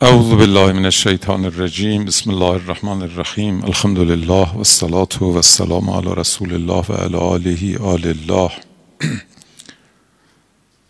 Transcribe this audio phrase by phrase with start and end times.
[0.00, 5.90] اعوذ بالله من الشیطان الرجیم بسم الله الرحمن الرحیم الحمد لله و الصلاة و السلام
[5.90, 8.50] علی رسول الله و علی آله آل الله.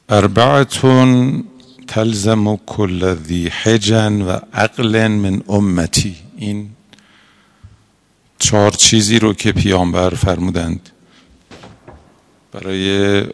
[0.09, 1.45] اربعتون
[1.89, 6.71] تلزم کل ذی حجن و عقل من امتی این
[8.39, 10.91] چهار چیزی رو که پیامبر فرمودند
[12.53, 13.25] برای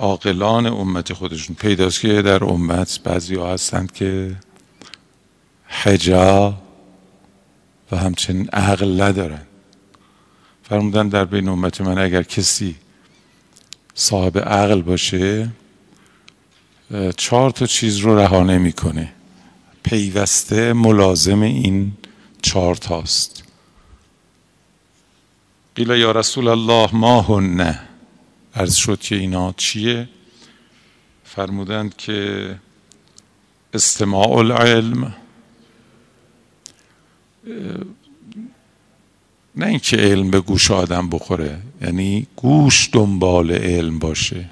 [0.00, 1.56] عاقلان امت خودشون.
[1.56, 4.36] پیداست که در امت بعضی ها هستند که
[5.66, 6.54] حجا
[7.92, 9.42] و همچنین عقل ندارن.
[10.62, 12.76] فرمودن در بین امت من اگر کسی
[13.94, 15.48] صاحب عقل باشه
[17.16, 19.12] چهار تا چیز رو رها نمی‌کنه.
[19.82, 21.92] پیوسته ملازم این
[22.42, 23.44] چهار تاست.
[25.74, 27.89] قیل یا رسول الله ما هنه
[28.54, 30.08] عرض شد که اینا چیه؟
[31.24, 32.58] فرمودند که
[33.74, 35.14] استماع العلم
[39.56, 44.50] نه اینکه علم به گوش آدم بخوره یعنی گوش دنبال علم باشه.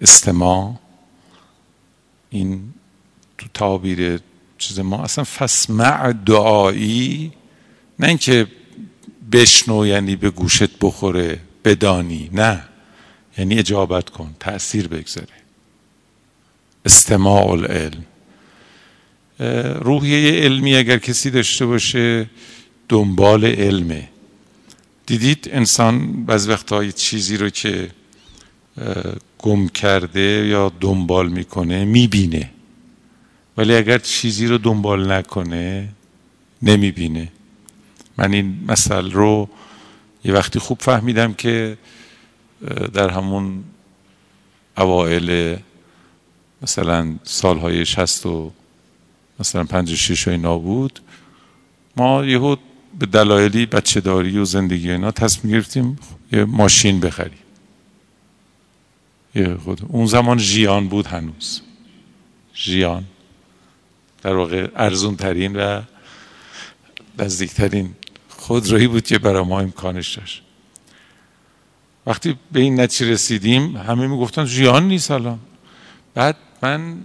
[0.00, 0.74] استماع
[2.30, 2.74] این
[3.38, 4.20] تو تعبیر
[4.58, 7.32] چیز ما اصلا فسمع دعایی
[7.98, 8.46] نه اینکه
[9.32, 11.40] بشنو یعنی به گوشت بخوره.
[11.64, 12.30] بدانی.
[12.32, 12.64] نه.
[13.38, 14.34] یعنی اجابت کن.
[14.40, 15.28] تأثیر بگذاره.
[16.84, 18.04] استماع العلم.
[19.80, 22.30] روحیه علمی اگر کسی داشته باشه
[22.88, 24.08] دنبال علمه.
[25.06, 27.90] دیدید انسان بعض وقتها چیزی رو که
[29.38, 32.50] گم کرده یا دنبال می‌کنه می‌بینه.
[33.56, 35.88] ولی اگر چیزی رو دنبال نکنه
[36.62, 37.32] نمی‌بینه.
[38.16, 39.48] من این مسئله رو
[40.24, 41.78] یه وقتی خوب فهمیدم که
[42.92, 43.64] در همون
[44.78, 45.56] اوائل
[46.62, 48.52] مثلا سالهای شست و
[49.40, 51.00] مثلا پنج و شیش و اینا بود
[51.96, 52.58] ما یهود
[52.98, 55.98] به دلایلی بچه داری و زندگی اینا تصمیم گرفتیم
[56.32, 57.38] یه ماشین بخریم.
[59.34, 61.62] یه خود اون زمان ژیان بود هنوز.
[62.54, 63.04] ژیان.
[64.22, 65.82] در واقع ارزون ترین و
[67.18, 67.94] نزدیکترین
[68.50, 70.42] خودرویی بود که برای ما امکانش داشت.
[72.06, 75.38] وقتی به این نتیجه رسیدیم همه می‌گفتن ژیان نیست الان.
[76.14, 76.96] بعد من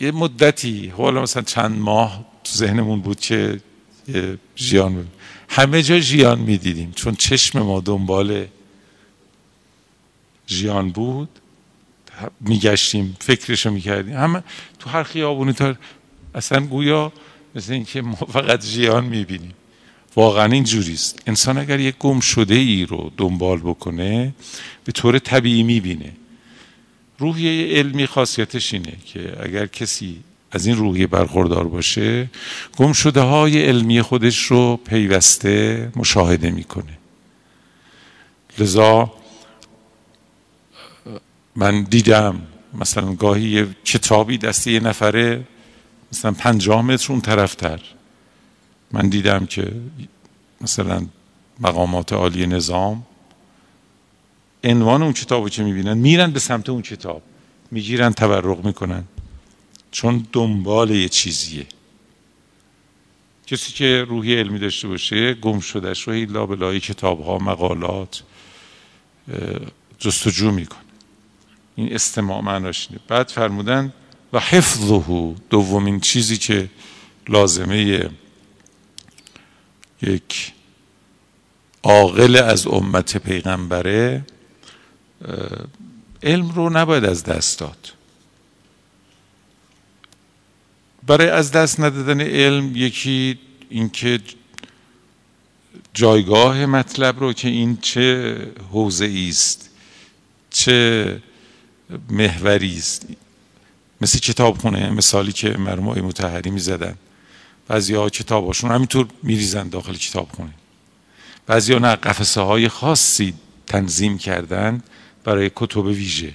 [0.00, 3.60] یه مدتی حالا مثلا چند ماه تو ذهنمون بود که
[4.56, 5.06] ژیان
[5.48, 8.46] همه جا ژیان می‌دیدیم چون چشم ما دنبال
[10.48, 11.28] ژیان بود.
[12.40, 14.16] میگشتیم فکرشو می‌کردیم.
[14.16, 14.42] همه
[14.78, 15.74] تو هر خیابونی تا
[16.34, 17.12] اصلا گویا
[17.54, 19.54] مثل اینکه ما فقط ژیان می‌بینیم.
[20.16, 24.34] واقعا این جوریست انسان اگر یک گم شده ای رو دنبال بکنه
[24.84, 26.12] به طور طبیعی می‌بینه.
[27.18, 30.20] روحیه علمی خاصیتش اینه که اگر کسی
[30.50, 32.30] از این روحیه برخوردار باشه
[32.76, 36.98] گم شده های علمی خودش رو پیوسته مشاهده می‌کنه.
[38.58, 39.12] لذا
[41.56, 42.42] من دیدم
[42.74, 45.44] مثلا گاهی یه کتابی دست یه نفره
[46.12, 47.80] مثلا پنجاه متر اون طرفتر.
[48.94, 49.72] من دیدم که
[50.60, 51.06] مثلا
[51.60, 53.06] مقامات عالی نظام
[54.64, 57.22] عنوان اون کتاب که می‌بینن؟ میرن به سمت اون کتاب
[57.70, 59.04] می‌گیرن تبرق می‌کنن.
[59.90, 61.66] چون دنبال یه چیزیه.
[63.46, 68.22] کسی که روحی علمی داشته باشه گم شدهش رو ایلا بلای کتاب ها مقالات
[69.98, 70.78] جستجو می‌کنه.
[71.76, 73.92] این استماع معناش بعد فرمودن
[74.32, 76.70] و حفظه دومین چیزی که
[77.28, 78.10] لازمه
[80.02, 80.52] یک
[81.82, 84.24] عاقل از امت پیغمبره
[86.22, 87.92] علم رو نباید از دست داد.
[91.06, 93.38] برای از دست ندادن علم یکی
[93.70, 94.20] اینکه
[95.94, 98.36] جایگاه مطلب رو که این چه
[98.72, 99.70] حوزه است
[100.50, 101.22] چه
[102.10, 103.06] محوری است
[104.00, 106.94] مثل کتابخونه مثالی که مرموعی متحری می زدن
[107.68, 110.54] بعضی ها کتاباشون همینطور میریزن داخل کتابخونه
[111.46, 113.34] بعضی ها نه قفسه های خاصی
[113.66, 114.82] تنظیم کردن
[115.24, 116.32] برای کتب ویژه.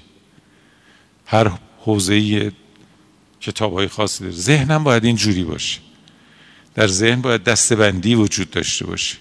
[1.26, 2.52] هر حوزه
[3.42, 4.36] کتاب های خاصی داره.
[4.36, 5.80] ذهنم باید این جوری باشه.
[6.76, 9.18] در ذهن باید دستبندی وجود داشته باشه.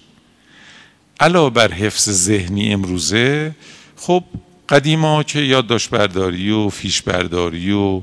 [1.21, 3.55] علاوه بر حفظ ذهنی امروزه
[3.97, 4.25] خب
[4.69, 8.03] قدیما که یادداشت برداری و فیش برداری و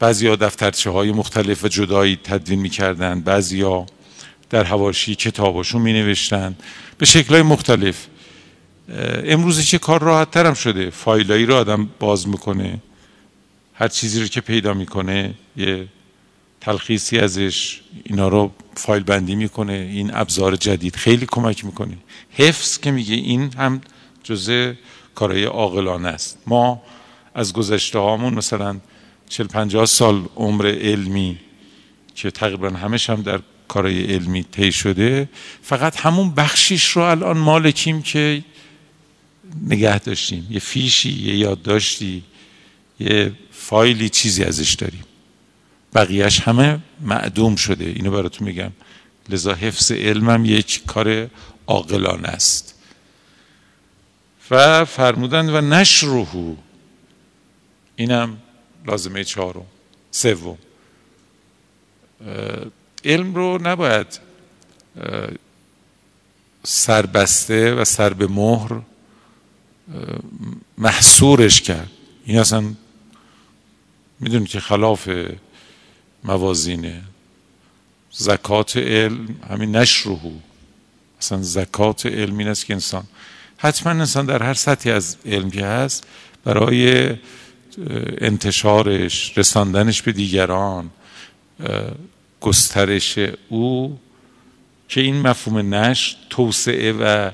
[0.00, 3.86] بعضی ها دفترچه های مختلف و جدایی تدوین می‌کردن بعضی ها
[4.50, 6.56] در هواشی کتاباشون می نوشتن
[6.98, 8.06] به شکل های مختلف
[9.24, 12.78] امروز چه کار راحت ترم شده؟ فایلایی رو آدم باز می‌کنه.
[13.74, 15.86] هر چیزی رو که پیدا می‌کنه یه
[16.60, 19.72] تلخیصی ازش اینا رو فایل بندی می‌کنه.
[19.72, 21.96] این ابزار جدید خیلی کمک می‌کنه.
[22.32, 23.80] حفظ که میگه این هم
[24.22, 24.72] جزء
[25.14, 26.38] کارهای عاقلانه است.
[26.46, 26.82] ما
[27.34, 28.80] از گذشته هامون مثلا
[29.30, 31.38] 40 50 سال عمر علمی
[32.14, 35.28] که تقریبا همش هم در کارهای علمی طی شده
[35.62, 38.44] فقط همون بخشیش رو الان مالکیم که
[39.66, 40.46] نگه داشتیم.
[40.50, 42.22] یه فیشی یه یادداشتی
[43.00, 45.04] یه فایلی چیزی ازش داریم.
[45.94, 47.84] بقیهش همه معدوم شده.
[47.84, 48.72] اینو براتون میگم.
[49.28, 51.30] لذا حفظ علمم یک کار
[51.66, 52.74] عاقلانه است.
[54.50, 56.54] و فرمودن و نشروهو
[57.96, 58.38] اینم
[58.86, 59.66] لازمه چهارم
[60.10, 60.58] سوم.
[63.04, 64.20] علم رو نباید
[66.64, 68.80] سربسته و سر به مهر
[70.78, 71.90] محصورش کرد.
[72.24, 72.64] این اصلا
[74.20, 75.10] می‌دونید که خلاف
[76.24, 77.02] موازینه.
[78.12, 80.32] زکات علم همین نشروهو
[81.20, 83.04] اصلا زکات علم این است که انسان
[83.56, 86.06] حتما انسان در هر سطحی از علم که هست
[86.44, 87.16] برای
[88.20, 90.90] انتشارش رساندنش به دیگران
[92.40, 93.18] گسترش
[93.48, 93.98] او
[94.88, 97.30] که این مفهوم نشر توسعه و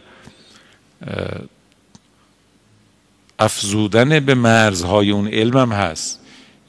[3.38, 6.20] افزودن به مرزهای اون علم هم هست.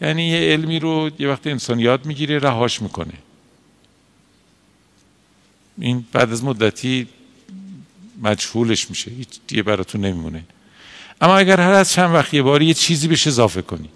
[0.01, 3.13] یعنی یه علمی رو یه وقت انسان یاد می‌گیره رهاش می‌کنه.
[5.77, 7.07] این بعد از مدتی
[8.21, 9.12] مجهولش میشه.
[9.47, 10.44] دیگه براتون نمیمونه.
[11.22, 13.90] اما اگر هر از چند وقت یه باری یه چیزی بهش اضافه کنید.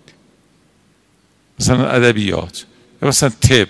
[1.59, 2.65] مثلا ادبیات
[3.01, 3.67] یا مثلا تب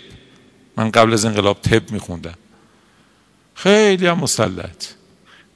[0.77, 2.38] من قبل از انقلاب تب میخوندم.
[3.56, 4.86] خیلی هم مسلط.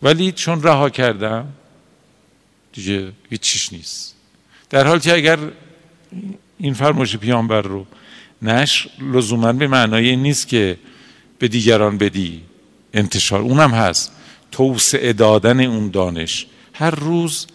[0.02, 1.48] ولی چون رها کردم
[2.74, 4.16] دیگه هیچ نیست.
[4.70, 5.40] در حالی که اگر
[6.58, 7.86] این فرمایش پیامبر رو
[8.42, 10.78] نشر لزوما به معنای نیست که
[11.40, 12.42] به دیگران بدی
[12.94, 13.42] انتشار.
[13.42, 14.12] اونم هست.
[14.52, 16.48] توسعه دادن اون دانش.
[16.74, 17.48] هر روز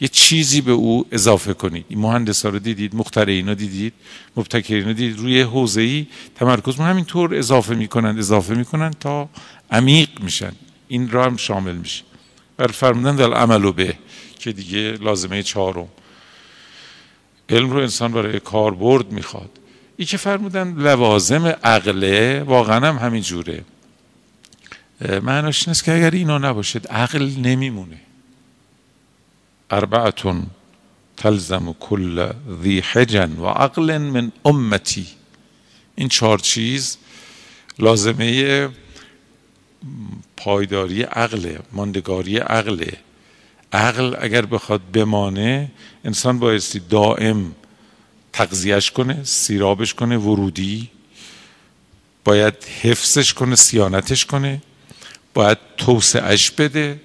[0.00, 1.84] یه چیزی به او اضافه کنید.
[1.88, 3.92] این مهندس ها رو دیدید مخترعین رو دیدید
[4.36, 9.28] مبتکرین رو دیدید روی حوزه ای تمرکز همین همینطور اضافه می‌کنند اضافه می‌کنند تا
[9.70, 10.52] عمیق میشن.
[10.88, 12.02] این را هم شامل میشه.
[12.56, 13.94] بر فرمودن در عمل به
[14.38, 15.88] که دیگه لازمه چهارم.
[17.48, 19.50] علم رو انسان برای کاربرد می‌خواد.
[19.96, 23.64] ای که فرمودن لوازم عقله واقعا هم همین جوره.
[25.22, 28.00] معناش نیست که اگر اینا نباشد عقل نمیمونه.
[29.70, 30.46] اربعتون
[31.16, 32.32] تلزم کل
[32.62, 35.06] ذی حجن و عقل من امتی
[35.94, 36.98] این چهار چیز
[37.78, 38.68] لازمه
[40.36, 42.96] پایداری عقل ماندگاری عقله.
[43.72, 45.70] عقل اگر بخواد بمانه
[46.04, 47.54] انسان بایستی دائم
[48.32, 50.90] تغذیهش کنه سیرابش کنه ورودی.
[52.24, 54.62] باید حفظش کنه سیانتش کنه.
[55.34, 57.00] باید توسعهش بده.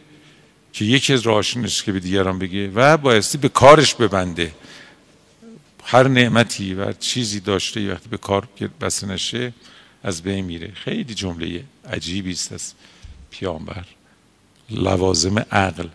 [0.76, 4.52] که یکی از راهاشونش که به دیگران بگه و بایستی به کارش ببنده.
[5.84, 8.48] هر نعمتی و چیزی داشته وقتی به کار
[8.82, 9.54] بسته نشه
[10.04, 10.72] از بین میره.
[10.74, 12.74] خیلی جمله عجیبی است از
[13.32, 13.86] پیامبر.
[14.70, 15.88] لوازم عقل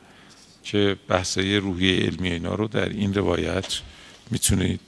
[0.65, 3.81] که بحثای روحی علمی اینا رو در این روایت
[4.31, 4.81] می‌تونید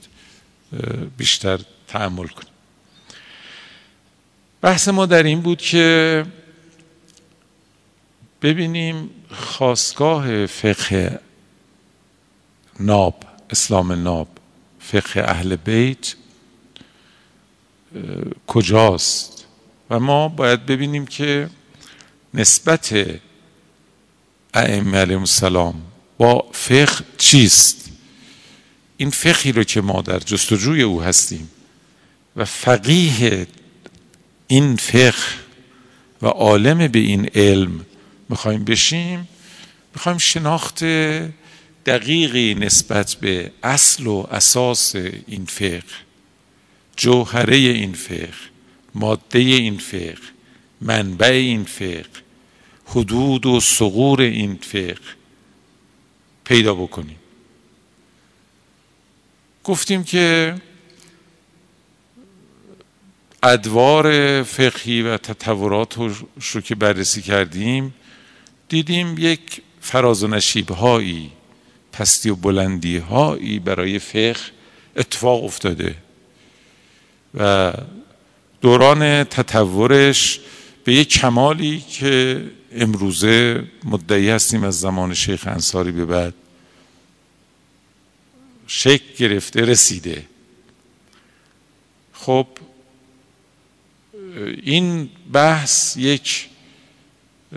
[1.17, 2.53] بیشتر تحمل کنید.
[4.61, 6.25] بحث ما در این بود که
[8.41, 11.19] ببینیم خواستگاه فقه
[12.79, 14.27] ناب اسلام ناب
[14.79, 16.15] فقه اهل بیت
[18.47, 19.45] کجاست؟
[19.89, 21.49] و ما باید ببینیم که
[22.33, 22.95] نسبت
[24.53, 25.81] ائمه علیهم السلام
[26.17, 27.89] با فقه چیست؟
[28.97, 31.49] این فقهی رو که ما در جستجوی او هستیم
[32.35, 33.47] و فقیه
[34.47, 35.13] این فقه
[36.21, 37.85] و عالم به این علم
[38.33, 39.27] می‌خوایم بشیم
[39.93, 40.83] می‌خوایم شناخت
[41.85, 44.95] دقیقی نسبت به اصل و اساس
[45.27, 45.83] این فقه
[46.95, 48.33] جوهره این فقه
[48.95, 50.17] ماده این فقه
[50.81, 52.05] منبع این فقه
[52.85, 55.15] حدود و سغور این فقه
[56.43, 57.19] پیدا بکنیم.
[59.63, 60.55] گفتیم که
[63.43, 65.97] ادوار فقهی و تطورات
[66.53, 67.93] رو که بررسی کردیم
[68.73, 71.31] دیدیم یک فراز و نشیب هایی
[71.91, 74.39] پستی و بلندی هایی برای فقه
[74.95, 75.95] اتفاق افتاده
[77.33, 77.73] و
[78.61, 80.39] دوران تطورش
[80.83, 86.33] به یک کمالی که امروزه مدعی هستیم از زمان شیخ انصاری به بعد
[88.67, 90.25] شکل گرفته رسیده.
[92.13, 92.47] خب
[94.63, 96.49] این بحث یک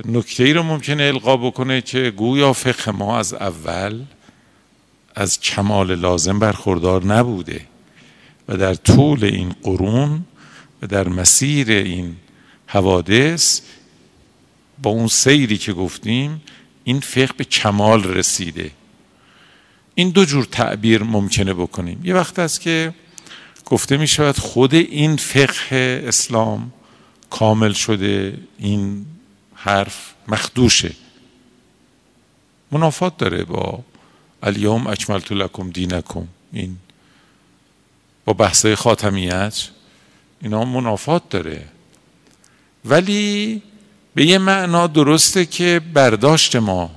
[0.05, 4.03] نکته ای رو ممکنه القا بکنه که گویا فقه ما از اول
[5.15, 7.61] از کمال لازم برخوردار نبوده
[8.49, 10.25] و در طول این قرون
[10.83, 12.17] و در مسیر این
[12.67, 13.61] حوادث
[14.83, 16.43] با اون سیری که گفتیم
[16.85, 18.71] این فقه به کمال رسیده.
[19.95, 22.01] این دو جور تعبیر ممکنه بکنیم.
[22.05, 22.95] یه وقت است که
[23.65, 26.73] گفته می شود خود این فقه اسلام
[27.31, 29.07] کامل شده این
[29.67, 30.93] حرف مخدوشه.
[32.71, 33.81] منافات داره با
[34.43, 36.29] الیوم اکملت لکم دینکم.
[36.53, 36.77] این
[38.25, 39.69] با بحثای خاتمیت
[40.43, 41.65] اینا منافات داره.
[42.85, 43.63] ولی
[44.15, 46.91] به یه معنا درسته که برداشت ما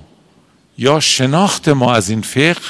[0.78, 2.62] یا شناخت ما از این فقه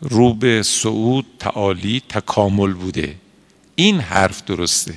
[0.00, 3.16] رو به صعود تعالی تکامل بوده.
[3.74, 4.94] این حرف درسته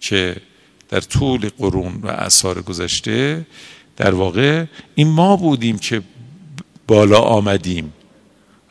[0.00, 0.36] که
[0.88, 3.46] در طول قرون و اثار گذشته
[3.96, 4.64] در واقع
[4.94, 6.02] این ما بودیم که
[6.86, 7.92] بالا آمدیم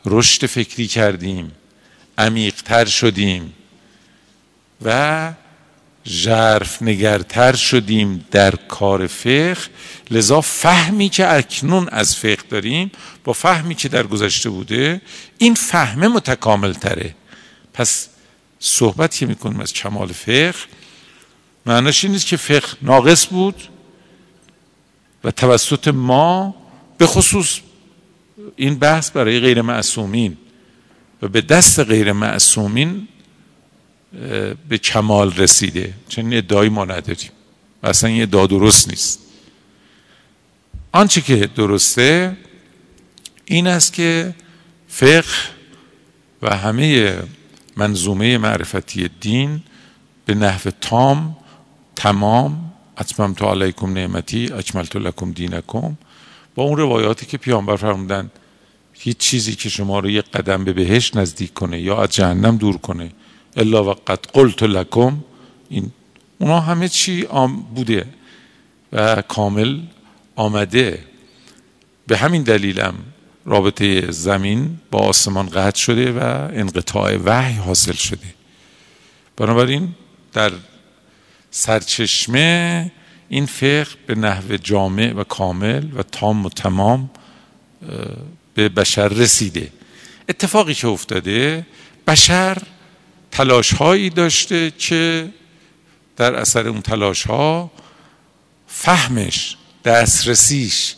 [0.04, 1.52] رشد فکری کردیم
[2.18, 3.52] عمیقتر شدیم
[4.82, 5.32] و
[6.06, 9.56] ژرف نگرتر شدیم در کار فقه.
[10.10, 12.90] لذا فهمی که اکنون از فقه داریم
[13.24, 15.00] با فهمی که در گذشته بوده
[15.38, 17.14] این فهمه متکامل تره
[17.74, 18.08] پس
[18.60, 20.54] صحبت که می‌کنیم از کمال فقه
[21.66, 23.62] معناش این نیست که فقه ناقص بود
[25.24, 26.54] و توسط ما
[26.98, 27.60] به خصوص
[28.56, 30.36] این بحث برای غیر معصومین
[31.22, 33.08] و به دست غیر معصومین
[34.68, 35.94] به کمال رسیده.
[36.08, 37.30] چون ادعایی ما نداریم.
[37.82, 39.20] و اصلا این ادعا درست نیست.
[40.92, 42.36] آنچه که درسته
[43.44, 44.34] این است که
[44.88, 45.24] فقه
[46.42, 47.16] و همه
[47.76, 49.62] منظومه معرفتی دین
[50.26, 51.36] به نحو تام
[51.96, 55.96] تمام اتممت علیکم نعمتی اکملت لکم دینکم.
[56.54, 58.30] با اون روایاتی که پیامبر فرمودن
[58.92, 62.76] هیچ چیزی که شما رو یک قدم به بهشت نزدیک کنه یا از جهنم دور
[62.76, 63.10] کنه
[63.56, 65.18] الا وقت قلت لکم.
[65.68, 65.90] این
[66.38, 67.26] اونا همه چی
[67.74, 68.06] بوده
[68.92, 69.80] و کامل
[70.36, 71.04] آمده.
[72.06, 72.94] به همین دلیلم
[73.44, 78.34] رابطه زمین با آسمان قطع شده و انقطاع وحی حاصل شده.
[79.36, 79.94] بنابراین
[80.32, 80.52] در
[81.50, 82.92] سرچشمه
[83.28, 87.10] این فقه به نحو جامع و کامل و تام و تمام
[88.54, 89.72] به بشر رسیده.
[90.28, 91.66] اتفاقی که افتاده
[92.06, 92.58] بشر
[93.30, 95.28] تلاش هایی داشته که
[96.16, 97.70] در اثر اون تلاش ها
[98.66, 100.94] فهمش دسترسیش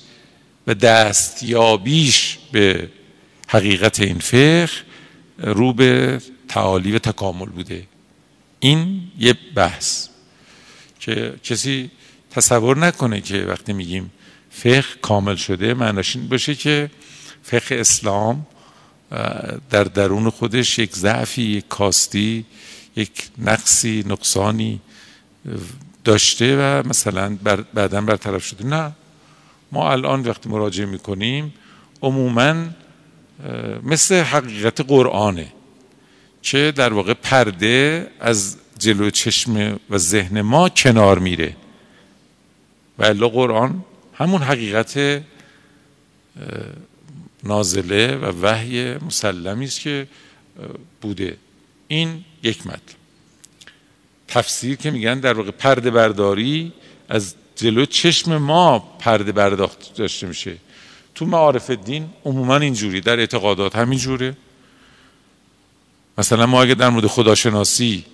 [0.67, 2.91] و دستیابیش به
[3.49, 4.69] حقیقت این فقه
[5.39, 7.87] رو به تعالی و تکامل بوده.
[8.61, 10.08] این یه بحث.
[11.09, 11.91] که کسی
[12.31, 14.13] تصور نکنه که وقتی میگیم
[14.51, 16.91] فقه کامل شده معناش این باشه که
[17.43, 18.47] فقه اسلام
[19.71, 22.45] در درون خودش یک ضعفی یک کاستی
[22.97, 24.81] یک نقصی نقصانی
[26.05, 27.39] داشته و مثلا
[27.75, 28.67] بعدا برطرف شده.
[28.67, 28.93] نه.
[29.73, 31.55] ما الان وقتی مراجعه می‌کنیم
[32.03, 32.55] عموما
[33.83, 35.53] مثل حقیقت قرآنه
[36.43, 41.57] که در واقع پرده از جلو چشم و ذهن ما کنار میره.
[42.99, 45.23] و الا قرآن همون حقیقت
[47.45, 50.07] نازله و وحی مسلمی است که
[51.01, 51.37] بوده.
[51.89, 52.99] این یک مطلب
[54.29, 56.73] تفسیر که میگن در واقع پرده برداری
[57.09, 60.57] از جلو چشم ما پرده برداخت داشته میشه.
[61.15, 64.37] تو معارف دین عموما اینجوری در اعتقادات همین جوره
[66.19, 68.05] مثلا ما اگه در مورد خداشناسی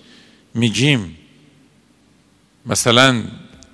[0.55, 1.17] میگیم.
[2.65, 3.23] مثلا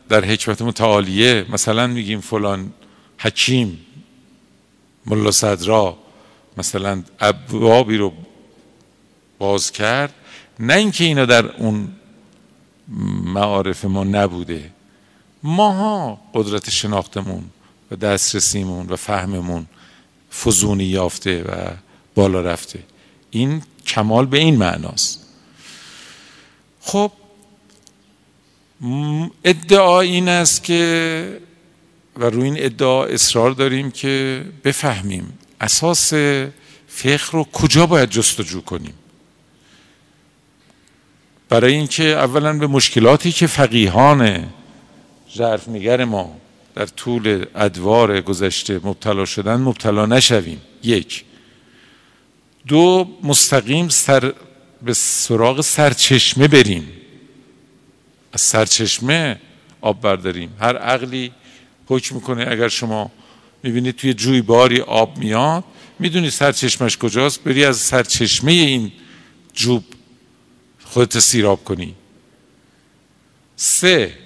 [0.10, 2.74] در حکمت متعالیه مثلا میگیم فلان
[3.18, 3.80] حکیم
[5.06, 5.98] ملا صدرا
[6.58, 8.14] مثلا ابوابی رو
[9.40, 10.14] باز کرد.
[10.60, 11.96] نه اینکه اینا در اون
[13.24, 14.72] معارف ما نبوده.
[15.44, 17.44] ماها قدرت شناختمون
[17.92, 19.66] و دسترسیمون و فهممون
[20.32, 21.72] فزونی یافته و
[22.16, 22.84] بالا رفته.
[23.32, 25.21] این کمال به این معناست.
[26.82, 27.12] خب
[29.44, 31.42] ادعا این است که
[32.18, 36.14] و روی این ادعا اصرار داریم که بفهمیم اساس
[36.88, 38.94] فقه رو کجا باید جستجو کنیم.
[41.50, 44.50] برای اینکه اولا به مشکلاتی که فقیهان
[45.68, 46.38] نگر ما
[46.76, 50.62] در طول ادوار گذشته مبتلا شدن مبتلا نشویم.
[50.84, 51.26] یک.
[52.68, 54.34] دو مستقیم سر
[54.84, 56.88] به سراغ سرچشمه بریم.
[58.34, 59.40] از سرچشمه
[59.82, 60.54] آب برداریم.
[60.60, 61.32] هر عقلی
[61.88, 63.12] حکم می‌کنه اگر شما
[63.64, 65.64] می‌بینید توی جوی باری آب میاد
[66.00, 67.44] می‌دونی سرچشمش کجاست.
[67.44, 68.92] بری از سرچشمه این
[69.54, 69.84] جوب
[70.84, 71.96] خودت سیراب کنی.
[73.56, 74.18] سه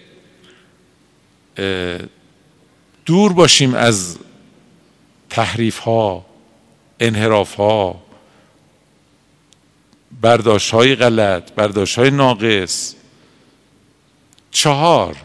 [3.06, 4.18] دور باشیم از
[5.30, 6.26] تحریف ها
[7.00, 8.05] انحراف ها
[10.22, 12.96] برداشت های غلط برداشت های ناقص.
[14.52, 15.16] چهار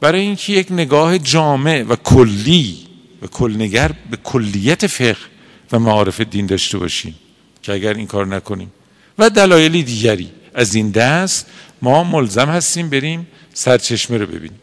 [0.00, 2.76] برای اینکه یک نگاه جامع و کلی
[3.22, 5.16] و کلنگر به کلیت فقه
[5.72, 7.14] و معارف دین داشته باشیم
[7.62, 8.72] که اگر این کار نکنیم.
[9.18, 10.30] و دلایلی دیگری.
[10.54, 11.46] از این دست
[11.82, 14.60] ما ملزم هستیم بریم سرچشمه رو ببینیم.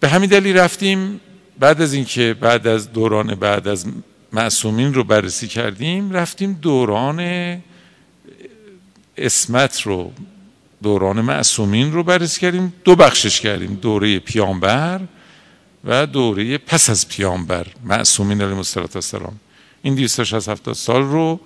[0.00, 1.20] به همین دلیل رفتیم
[1.58, 3.86] بعد از اینکه بعد از دوران بعد از
[4.32, 7.20] معصومین رو بررسی کردیم رفتیم دوران
[9.16, 10.12] اسمت رو
[10.82, 15.00] دوران معصومین رو بررسی کردیم دو بخشش کردیم دوره پیامبر
[15.84, 18.56] و دوره پس از پیامبر معصومین علیه
[18.94, 19.40] السلام
[19.82, 21.40] این 260 سال رو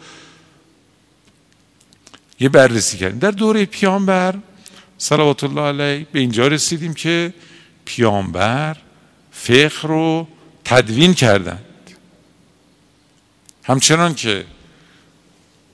[2.41, 3.19] یه بررسی کردیم.
[3.19, 4.35] در دوره پیامبر
[4.99, 7.35] صلوات الله علیه به اینجا رسیدیم که
[7.85, 8.77] پیامبر
[9.31, 10.29] فقه رو
[10.65, 11.65] تدوین کردند
[13.63, 14.45] همچنان که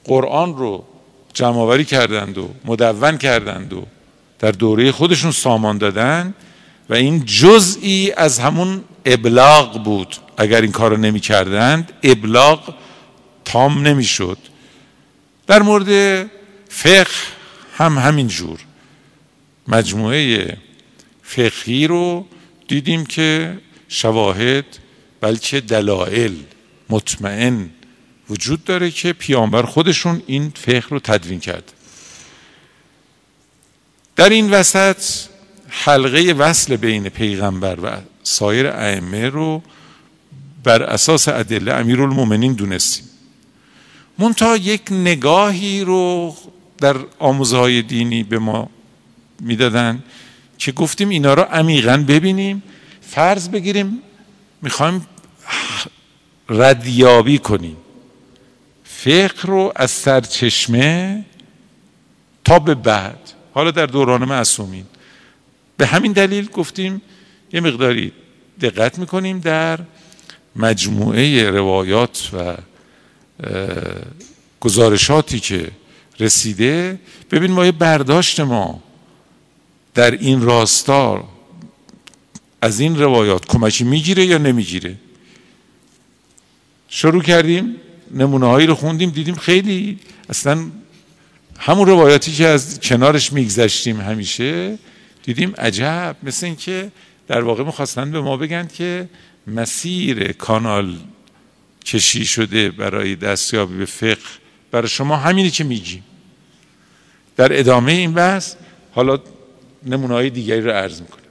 [0.04, 0.84] قرآن رو
[1.34, 3.86] جمعآوری کردند و مدون کردند و
[4.38, 6.34] در دوره خودشون سامان دادن
[6.88, 10.16] و این جزئی از همون ابلاغ بود.
[10.36, 12.74] اگر این کار رو نمی کردند ابلاغ
[13.44, 14.38] تام نمی شد
[15.46, 16.22] در مورد
[16.68, 17.10] فقه
[17.76, 18.60] هم همین جور.
[19.68, 20.56] مجموعه
[21.22, 22.26] فقهی رو
[22.68, 24.64] دیدیم که شواهد
[25.20, 26.32] بلکه دلائل
[26.90, 27.70] مطمئن
[28.30, 31.72] وجود داره که پیامبر خودشون این فقه رو تدوین کرد
[34.16, 35.02] در این وسط
[35.68, 39.62] حلقه وصل بین پیغمبر و سایر ائمه رو
[40.64, 43.04] بر اساس ادله امیرالمومنین دونستیم.
[44.18, 46.36] منتها یک نگاهی رو
[46.78, 48.70] در آموزهای دینی به ما
[49.40, 50.02] می‌دادن
[50.58, 52.62] که گفتیم اینا رو عمیقا ببینیم
[53.00, 54.02] فرض بگیریم
[54.62, 55.06] می‌خوایم
[56.48, 57.76] ردیابی کنیم.
[58.98, 61.24] فقه رو از سرچشمه
[62.44, 63.18] تا به بعد.
[63.54, 64.84] حالا در دوران معصومین.
[65.76, 67.02] به همین دلیل گفتیم
[67.52, 68.12] یه مقداری
[68.60, 69.78] دقت می‌کنیم در
[70.56, 72.56] مجموعه روایات و
[74.60, 75.70] گزارشاتی که
[76.20, 77.00] رسیده.
[77.30, 78.82] ببین ما یه برداشت ما
[79.94, 81.28] در این راستا
[82.62, 84.96] از این روایات کمکی می‌گیره یا نمی‌گیره؟
[86.88, 87.76] شروع کردیم.
[88.14, 90.70] نمونه هایی رو خوندیم دیدیم خیلی اصلا
[91.58, 94.78] همون روایاتی که از کنارش میگذشتیم همیشه
[95.22, 96.92] دیدیم عجب مثل اینکه
[97.28, 99.08] در واقع می‌خواستن به ما بگن که
[99.46, 100.96] مسیر کانال
[101.84, 104.18] کشی شده برای دستیابی به فقه
[104.70, 106.04] برای شما همینی که میگیم.
[107.36, 108.54] در ادامه این بحث
[108.92, 109.18] حالا
[109.86, 111.22] نمونه های دیگری رو عرض می‌کنم.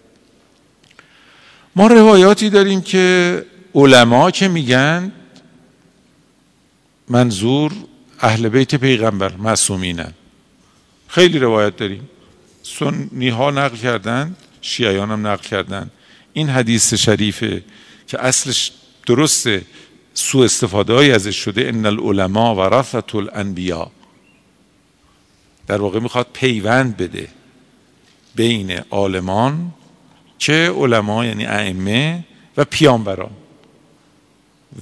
[1.75, 5.11] ما روایاتی داریم که علما که میگن
[7.09, 7.71] منظور
[8.19, 10.13] اهل بیت پیغمبر معصومینن.
[11.07, 12.09] خیلی روایت داریم.
[12.63, 15.91] سنی ها نقل کردن شیعیان هم نقل کردن
[16.33, 17.63] این حدیث شریفه
[18.07, 18.71] که اصلش
[19.05, 19.65] درسته
[20.13, 23.91] سو استفاده های ازش شده ان العلماء ورثت الانبیا
[25.67, 27.27] در واقع می‌خواد پیوند بده
[28.35, 29.73] بین عالمان
[30.39, 32.23] که علما یعنی ائمه
[32.57, 33.31] و پیامبران.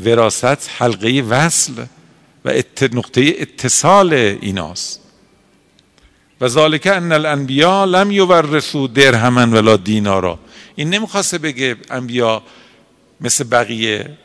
[0.03, 1.85] وراست حلقه وصل.
[2.45, 2.53] و
[2.93, 5.01] نقطه اتصال ایناست.
[6.41, 10.39] و ذالک ان الانبیا لم یورثوا درهما ولا دینارا.
[10.75, 12.43] این نمی‌خواسته بگه انبیا
[13.21, 14.17] مثل بقیه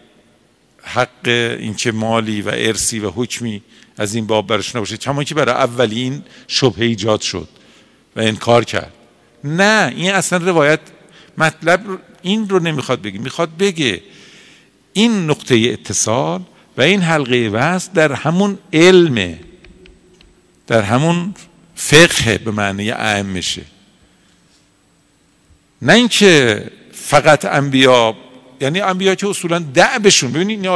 [0.83, 1.29] حق
[1.59, 3.63] اینکه مالی و ارسی و حکمی
[3.97, 4.97] از این باب برش نباشه.
[4.97, 7.49] کما که برای اولین شبه ایجاد شد
[8.17, 8.93] و انکار کرد.
[9.45, 10.81] نه این اصلا روایت
[11.39, 11.81] مطلب
[12.23, 13.19] این رو نمی‌خواد بگه.
[13.19, 14.03] می‌خواد بگه
[14.93, 16.41] این نقطه اتصال
[16.79, 19.39] و این حلقه وصل در همون علم
[20.67, 21.35] در همون
[21.75, 23.63] فقه به معنی اهم میشه.
[25.83, 28.17] نه اینکه فقط انبیا
[28.61, 30.67] یعنی انبیا که اصولا دعبشون ببینید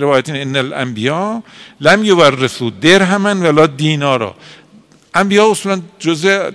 [0.00, 1.42] روایت ان الانبیا
[1.80, 4.34] لم یورثوا درهما ولا دینارا.
[5.14, 6.50] انبیا اصولا جزء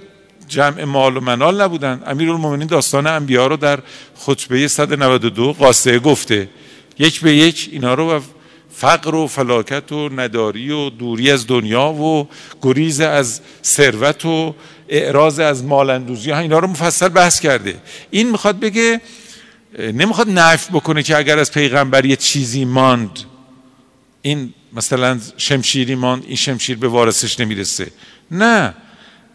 [0.48, 2.04] جمع مال و منال نبودن.
[2.06, 3.80] امیرالمومنین داستان انبیا رو در
[4.16, 6.50] خطبه 192 قاسه گفته.
[7.00, 8.22] یک به یک اینا رو
[8.80, 12.28] فقر و فلاکت و نداری و دوری از دنیا و
[12.62, 14.56] گریز از ثروت و
[14.90, 17.76] اعراض از مالندوزی اینا رو مفصل بحث کرده.
[18.10, 19.02] این می‌خواد بگه
[19.80, 23.20] نمی‌خواد نفی بکنه که اگر از پیغمبر یه چیزی ماند
[24.22, 27.92] این مثلا شمشیری ماند این شمشیر به وارثش نمی‌رسه.
[28.32, 28.74] نه.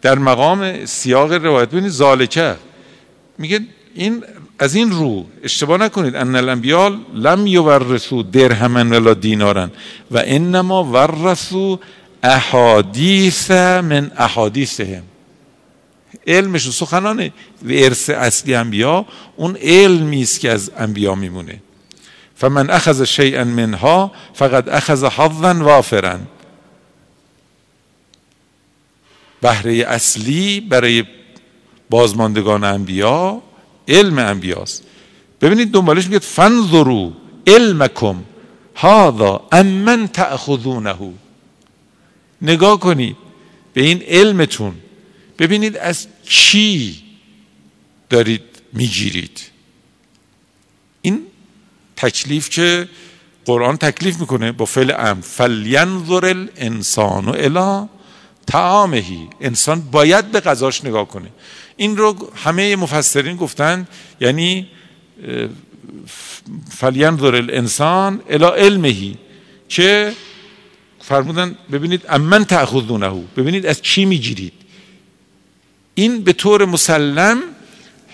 [0.01, 2.55] در مقام سیاق روایت ببینید زالکه.
[3.37, 3.59] میگه
[3.95, 4.23] این
[4.59, 6.15] از این رو اشتباه نکنید.
[6.15, 9.69] ان الانبیا لم یورثوا درهما ولا دینارا
[10.11, 11.79] و انما ورثوا
[12.23, 15.03] احادیث من احادیثهم.
[16.27, 17.31] علمش و سخنان
[17.69, 21.61] ارث اصلی انبیا اون علمی است که از انبیا میمونه.
[22.35, 26.19] فمن اخذ شیئا منها فقد اخذ حظا وافرا.
[29.41, 31.03] بهره اصلی برای
[31.89, 33.41] بازماندگان انبیا
[33.87, 34.83] علم انبیاست.
[35.41, 37.13] ببینید دنبالش میگه فنظرو
[37.47, 38.23] علمکم
[38.75, 40.95] هذا امن تأخذونه.
[42.41, 43.17] نگاه کنید
[43.73, 44.73] به این علمتون.
[45.39, 47.03] ببینید از کی
[48.09, 48.41] دارید
[48.73, 49.41] می‌گیرید.
[51.01, 51.21] این
[51.95, 52.89] تکلیف که
[53.45, 55.21] قرآن تکلیف می‌کنه با فعل ام.
[55.21, 57.87] فلینظر الانسان الی
[58.47, 61.29] تعامهی انسان باید به غذاش نگاه کنه.
[61.77, 63.87] این رو همه مفسرین گفتن
[64.21, 64.67] یعنی
[66.69, 69.17] فلینظر الانسان الی علمهی
[69.69, 70.13] که
[71.01, 74.53] فرمودن ببینید امن تأخذونه ببینید از کی می‌گیرید.
[75.95, 77.43] این به طور مسلم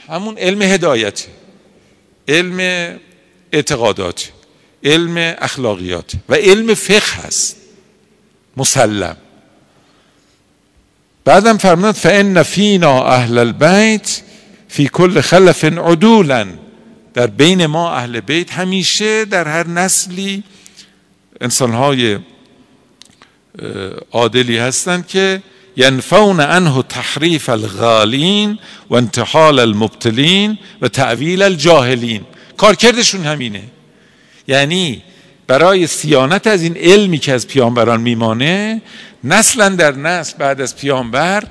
[0.07, 1.27] همون علم هدایت
[2.27, 2.59] علم
[3.51, 4.31] اعتقادات
[4.83, 7.57] علم اخلاقیات و علم فقه هست
[8.57, 9.17] مسلم.
[11.25, 14.21] بعدم فرمود فان فینا اهل البیت
[14.67, 16.47] فی کل خلف عدولا.
[17.13, 20.43] در بین ما اهل بیت همیشه در هر نسلی
[21.41, 22.19] انسانهای
[24.11, 25.41] عادلی هستند که
[25.77, 32.21] ینفون عنه تحریف الغالین و انتحال المبتلین و تعویل الجاهلین.
[32.57, 33.63] کارکردشون همینه.
[34.47, 35.03] یعنی
[35.47, 38.81] برای سیانت از این علمی که از پیامبران میمانه
[39.23, 41.43] نسلا در نسل بعد از پیامبر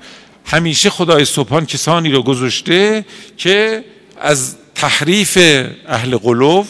[0.44, 3.04] همیشه خدای سبحان کسانی رو گذاشته
[3.36, 3.84] که
[4.20, 5.38] از تحریف
[5.86, 6.66] اهل قلوب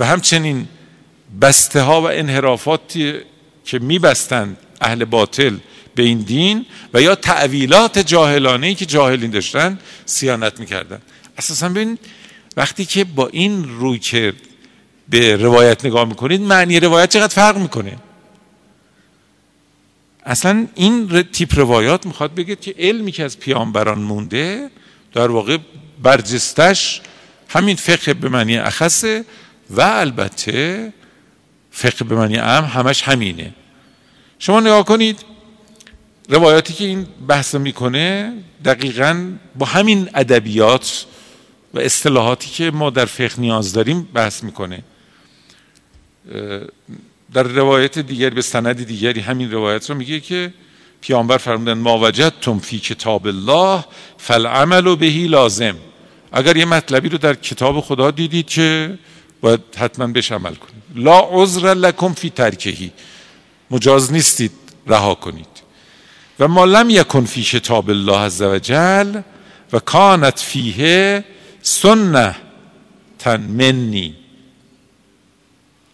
[0.00, 0.68] و همچنین
[1.40, 3.14] بسته ها و انحرافاتی
[3.64, 5.56] که میبستند اهل باطل
[5.94, 10.98] به این دین و یا تعویلات جاهلانه که جاهلین داشتن سیانت می‌کردن.
[11.38, 11.98] اساسا ببین
[12.56, 14.34] وقتی که با این روی کرد
[15.08, 17.96] به روایت نگاه می‌کنید معنی روایت چقدر فرق می‌کنه؟
[20.26, 24.70] اصلا این تیپ روایات می‌خواد بگه که علمی که از پیامبران مونده
[25.12, 25.58] در واقع
[26.02, 27.00] برجستش
[27.48, 29.24] همین فقه به معنی اخصه
[29.70, 30.92] و البته
[31.70, 33.54] فقه به معنی ام همش همینه.
[34.38, 35.24] شما نگاه کنید
[36.28, 38.32] روایاتی که این بحث می‌کنه
[38.64, 41.06] دقیقا با همین ادبیات
[41.74, 44.82] و اصطلاحاتی که ما در فقه نیاز داریم بحث می‌کنه.
[47.32, 50.52] در روایت دیگری به سند دیگری همین روایت رو میگه که
[51.00, 53.84] پیامبر فرمودن ما وجدتم فی کتاب الله
[54.18, 55.76] فالعمل بهی لازم.
[56.32, 58.98] اگر یه مطلبی رو در کتاب خدا دیدید که
[59.40, 60.82] باید حتما بهش عمل کنید.
[60.94, 62.92] لا عذر لکم فی ترکهی.
[63.70, 64.52] مجاز نیستید
[64.86, 65.54] رها کنید.
[66.40, 69.20] و ما لم یکن فی کتاب الله عز وجل
[69.72, 71.24] و کانت فیه
[71.62, 72.36] سنه
[73.18, 74.23] تن منی.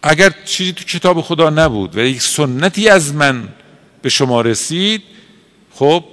[0.03, 3.49] اگر چیزی تو کتاب خدا نبود و یک سنتی از من
[4.01, 5.03] به شما رسید
[5.73, 6.03] خب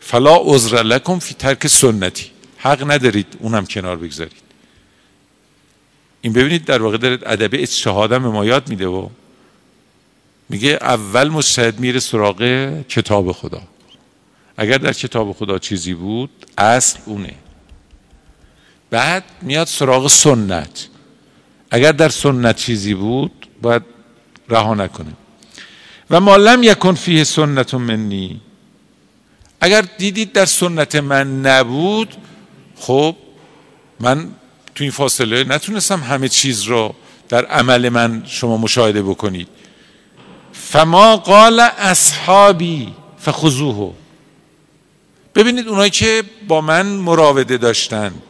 [0.00, 2.30] فلا عذر لکم فی ترک سنتی.
[2.56, 4.42] حق ندارید اونم کنار بگذارید.
[6.20, 9.08] این ببینید در واقع دارید ادب اجتهادم به ما یاد میده و
[10.48, 12.42] میگه اول مجتهد میره سراغ
[12.88, 13.62] کتاب خدا.
[14.56, 17.34] اگر در کتاب خدا چیزی بود اصل اونه.
[18.90, 20.88] بعد میاد سراغ سنت.
[21.76, 23.82] اگر در سنت چیزی بود باید
[24.48, 25.12] رها نکنه
[26.10, 28.40] و ما لم یکن فیه سنت منی.
[29.60, 32.14] اگر دیدید در سنت من نبود
[32.76, 33.16] خب
[34.00, 34.28] من
[34.74, 36.94] تو این فاصله نتونستم همه چیز رو
[37.28, 39.48] در عمل من شما مشاهده بکنید.
[40.52, 43.94] فما قال اصحابی فخذوه.
[45.34, 48.22] ببینید اونایی که با من مراوده داشتند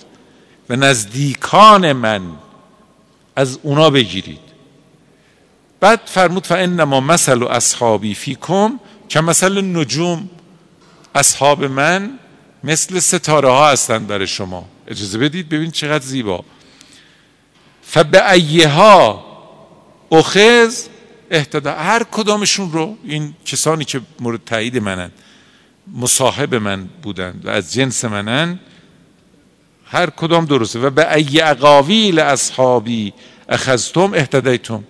[0.68, 2.22] و نزدیکان من
[3.36, 4.46] از اونا بگیرید.
[5.80, 10.30] بعد فرمود فانما مثل و اصحابی فیکم که مثل نجوم
[11.14, 12.18] اصحاب من
[12.64, 14.68] مثل ستاره ها هستند برای شما.
[14.86, 16.44] اجازه بدید ببین چقدر زیبا.
[17.82, 19.24] فبعیها
[20.12, 20.86] اخذ
[21.30, 25.10] اهتدا هر کدامشون رو این کسانی که مورد تایید منن
[25.94, 28.58] مصاحب من بودن و از جنس منن
[29.86, 30.78] هر کدام درسته.
[30.78, 33.12] و به ای اقاویل اصحابی
[33.48, 34.84] اخذتم اهتدیتم.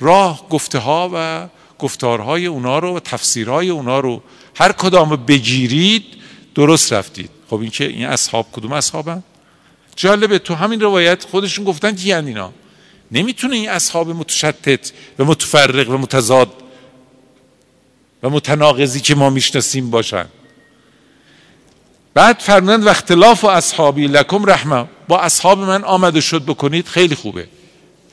[0.00, 4.22] راه گفته ها و گفتارهای اونا رو و تفسیرهای اونا رو
[4.54, 6.04] هر کدام بگیرید
[6.54, 7.30] درست رفتید.
[7.50, 9.22] خب این که این اصحاب کدوم اصحابن؟
[9.96, 12.52] جالبه تو همین روایت خودشون گفتن کی اینا؟
[13.12, 16.52] نمی‌تونه این اصحاب متشتت و متفرق و متضاد
[18.22, 20.26] و متناقضی که ما می‌شناسیم باشن.
[22.14, 27.14] بعد فرمودند و اختلاف و اصحابی لکم رحمه با اصحاب من آمده شد بکنید خیلی
[27.14, 27.48] خوبه.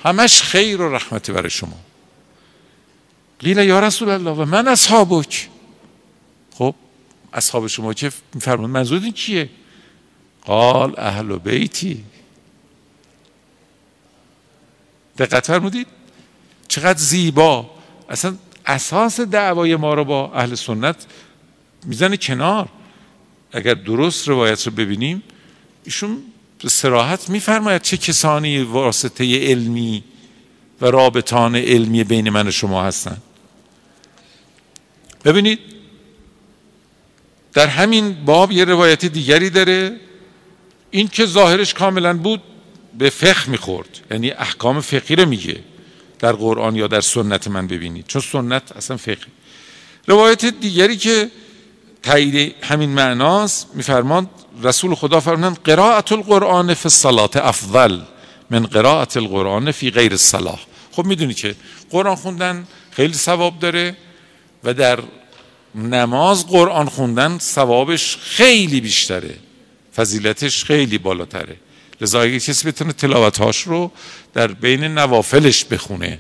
[0.03, 1.77] همش خیر و رحمتی برای شما.
[3.39, 5.49] قیل یا رسول الله و من اصحابک.
[6.53, 6.75] خب
[7.33, 9.49] اصحاب شما که فرمود منظور این کیه
[10.45, 12.03] قال اهل بیتی.
[15.17, 15.87] دقت فرمودید؟
[16.67, 17.69] چقدر زیبا.
[18.09, 21.05] اصلا اساس دعوای ما رو با اهل سنت
[21.85, 22.69] می‌زنه کنار.
[23.51, 25.23] اگر درست روایت رو ببینیم
[25.83, 26.23] ایشون
[26.67, 30.03] سراحت میفرماید چه کسانی واسطه علمی
[30.81, 33.17] و رابطان علمی بین من و شما هستن
[35.25, 35.59] ببینید
[37.53, 39.99] در همین باب یه روایت دیگری داره.
[40.91, 42.41] این که ظاهرش کاملا بود
[42.97, 43.99] به فقه می‌خورد.
[44.11, 45.59] یعنی احکام فقهی رو میگه
[46.19, 48.07] در قرآن یا در سنت من ببینید.
[48.07, 49.25] چون سنت اصلا فقه
[50.07, 51.31] روایت دیگری که
[52.03, 54.29] تایید همین معناست میفرماند
[54.63, 57.99] رسول خدا فرمودند قرائت القرآن فی الصلاة افضل
[58.49, 60.59] من قرائت القرآن فی غیر الصلاة.
[60.91, 61.55] خب می‌دونی که
[61.89, 63.95] قرآن خوندن خیلی ثواب داره
[64.63, 64.99] و در
[65.75, 69.35] نماز قرآن خوندن ثوابش خیلی بیشتره
[69.95, 71.55] فضیلتش خیلی بالاتره.
[72.01, 73.91] لذا اگه کسی بتونه تلاوتهاش رو
[74.33, 76.19] در بین نوافلش بخونه.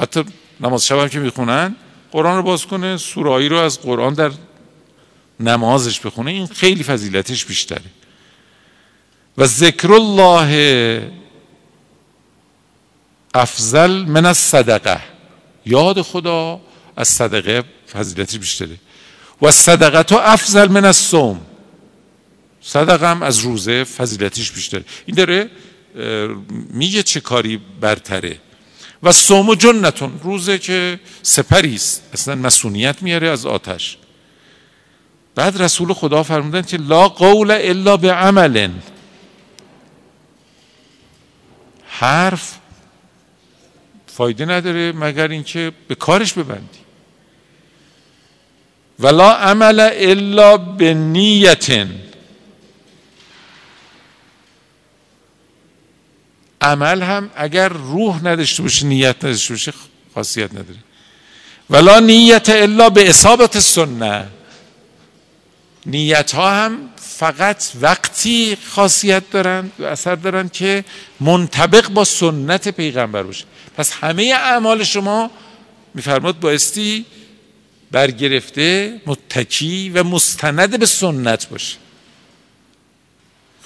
[0.00, 0.24] حتی
[0.60, 1.76] نماز شب هم که می‌خونن
[2.12, 4.30] قرآن رو باز کنه سورایی رو از قرآن در
[5.40, 6.30] نمازش بخونه.
[6.30, 7.90] این خیلی فضیلتش بیشتره.
[9.38, 11.12] و ذکر الله
[13.34, 15.00] افضل من از صدقه
[15.66, 16.60] یاد خدا
[16.96, 18.76] از صدقه فضیلتش بیشتره.
[19.42, 21.40] و صدقه تو افضل من از سوم
[22.60, 24.84] صدقه هم از روزه فضیلتش بیشتره.
[25.06, 25.50] این داره
[26.70, 28.38] میگه چه کاری برتره.
[29.02, 30.20] و سوم جنتون.
[30.22, 32.02] روزه که سپری است.
[32.12, 33.96] اصلا مسئولیت میاره از آتش.
[35.34, 38.70] بعد رسول خدا فرمودن که لا قول الا به عمل
[41.86, 42.58] حرف
[44.06, 46.78] فایده نداره مگر اینکه به کارش ببندی.
[48.98, 52.07] ولا عمل الا به نیتن
[56.72, 59.72] عمل هم اگر روح نداشته باشه نیت نداشته باشه
[60.14, 60.78] خاصیت نداره.
[61.70, 64.26] ولا نیت الا به اصابت سنه.
[65.86, 70.84] نیت ها هم فقط وقتی خاصیت دارن و اثر دارن که
[71.20, 73.44] منطبق با سنت پیغمبر باشه.
[73.76, 75.30] پس همه اعمال شما
[75.94, 77.04] میفرماد بایستی
[77.90, 81.76] برگرفته متکی و مستند به سنت باشه.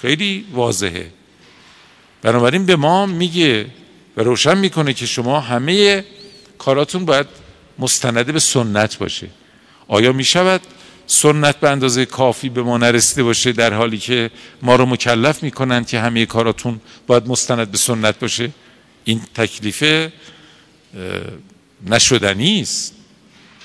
[0.01, 1.11] خیلی واضحه.
[2.23, 3.65] بنابراین به ما میگه
[4.17, 6.05] و روشن می‌کنه که شما همه
[6.57, 7.27] کاراتون باید
[7.79, 9.27] مستنده به سنت باشه.
[9.87, 10.61] آیا می‌شود
[11.07, 14.29] سنت به اندازه کافی به ما نرسیده باشه در حالی که
[14.61, 18.49] ما رو مکلف می‌کنند که همه کاراتون باید مستند به سنت باشه؟
[19.03, 20.09] این تکلیف
[21.87, 22.93] نشدنی است.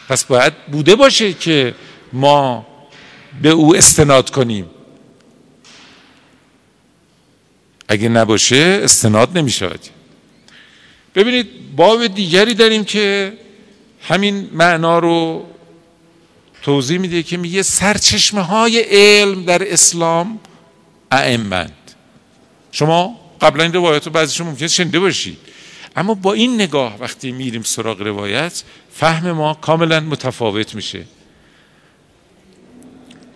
[0.08, 1.74] پس باید بوده باشه که
[2.12, 2.66] ما
[3.42, 4.70] به او استناد کنیم.
[7.88, 9.80] اگه نباشه استناد نمی شود
[11.14, 13.32] ببینید باب دیگری داریم که
[14.02, 15.46] همین معنا رو
[16.62, 20.38] توضیح میده که میگه سرچشمه های علم در اسلام
[21.12, 21.72] ائمند
[22.72, 25.38] شما قبلا این روایت رو بعضیشون ممکن شنیده باشید.
[25.96, 31.04] اما با این نگاه وقتی میریم سراغ روایت فهم ما کاملا متفاوت میشه.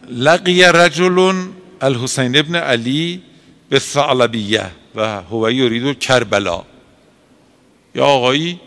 [0.08, 1.34] لقی رجل
[1.80, 3.22] الحسین ابن علی
[3.72, 6.62] به ثعلبیه و هو یرید کربلا.
[7.94, 8.60] یا آقایی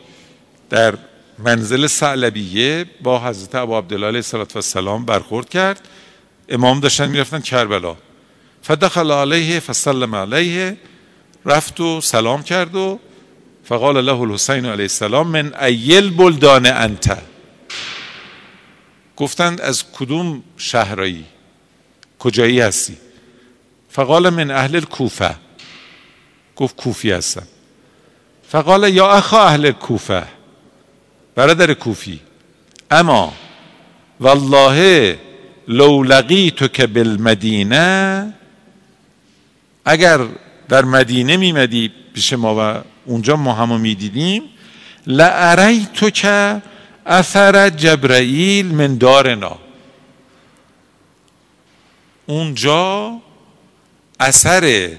[0.70, 0.94] در
[1.40, 4.24] منزل ثعلبیه با حضرت ابو عبدالله علیه
[4.56, 5.88] السلام برخورد کرد.
[6.50, 7.96] امام داشتن می‌رفتن کربلا.
[8.62, 10.78] فدخل علیه فسلم علیه
[11.46, 13.00] رفت و سلام کرد و
[13.64, 17.18] فقال له الحسین علیه السلام من ایل بلدان انت؟
[19.16, 21.26] گفتند از کدوم شهرایی؟
[22.20, 22.98] کجایی هستی؟
[23.96, 25.36] فقال من اهل کوفه
[26.56, 27.48] گفت کوفی هستم.
[28.48, 30.24] فقال یا اخا اهل کوفه
[31.36, 32.20] برادر کوفی.
[32.92, 33.34] اما
[34.20, 35.20] والله
[35.68, 38.34] لو لقیتو که بالمدینه
[39.86, 40.22] اگر
[40.70, 44.44] در مدینه میمدی پیش ما و اونجا ما همو می‌دیدیم
[45.08, 46.62] لعریتو که
[47.06, 49.58] اثر جبرائیل من دارنا.
[52.26, 53.25] اونجا
[54.20, 54.90] اثر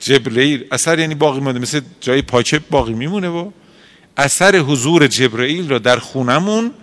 [0.00, 3.50] جبرئیل اثر یعنی باقی مونده مثل جای پاچه باقی میمونه و
[4.16, 6.74] اثر حضور جبرئیل رو در خونمون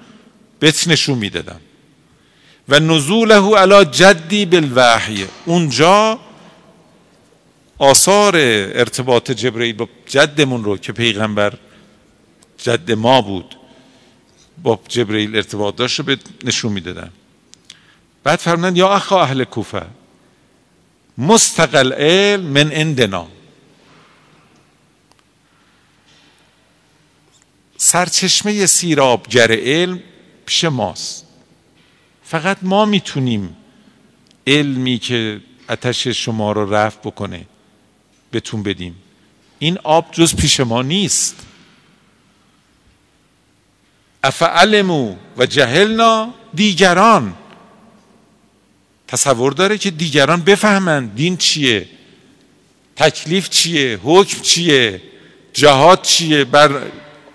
[0.60, 1.60] بهت نشون می‌دادم.
[2.70, 5.26] و نزوله علی جدی بالوحی.
[5.46, 6.20] اونجا
[7.78, 11.54] آثار ارتباط جبرئیل با جدمون رو که پیغمبر
[12.58, 13.56] جد ما بود
[14.64, 17.10] با جبرئیل ارتباط داشت رو به نشون می‌دادم
[18.24, 19.86] بعد فرمودن یا اخا اهل کوفه.
[21.18, 23.28] مستقل علم من عندنا.
[27.78, 30.04] سرچشمه سیرابگر علم
[30.46, 31.26] پیش ماست.
[32.24, 33.58] فقط ما می‌تونیم
[34.48, 37.46] علمی که اتش شما رو رفت بکنه
[38.34, 38.96] بتون بدیم.
[39.60, 41.36] این آب جز پیش ما نیست.
[44.24, 47.34] افعلمو و جهلنا دیگران.
[49.08, 51.90] تصور داره که دیگران بفهمند دین چیه
[52.96, 55.02] تکلیف چیه حکم چیه
[55.54, 56.82] جهاد چیه بر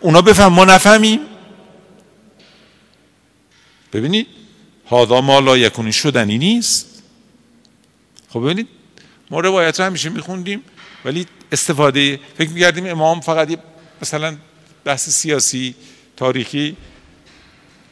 [0.00, 1.20] اونا بفهم ما نفهمیم.
[3.92, 4.26] ببینید
[4.88, 7.02] هادا ما لا یکونی شدنی نیست.
[8.28, 8.68] خب ببینید
[9.30, 10.62] ما روایت رو همیشه میخوندیم
[11.04, 13.58] ولی استفاده فکر می‌کردیم امام فقط
[14.02, 14.36] مثلا
[14.84, 15.74] بحث سیاسی
[16.16, 16.76] تاریخی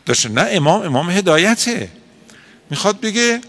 [0.06, 0.28] داشته.
[0.28, 1.88] نه امام امام هدایته.
[2.70, 3.40] می‌خواد بگه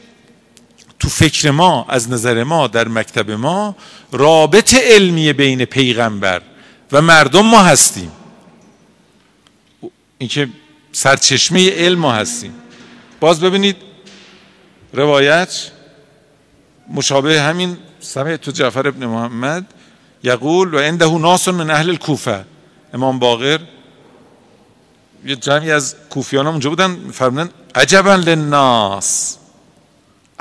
[1.02, 3.76] تو فکر ما از نظر ما در مکتب ما
[4.12, 6.42] رابط علمی بین پیغمبر
[6.92, 8.12] و مردم ما هستیم.
[10.18, 10.50] اینکه
[10.92, 12.54] سرچشمه علم ما هستیم.
[13.20, 13.76] باز ببینید
[14.94, 15.72] روایت
[16.90, 19.66] مشابه همین سمعت تو جعفر ابن محمد
[20.24, 22.46] یقول و عنده ناس من اهل الکوفه.
[22.94, 23.60] امام باقر
[25.26, 29.41] یه جمعی از کوفیان اونجا بودن فرمودن عجبا للناس.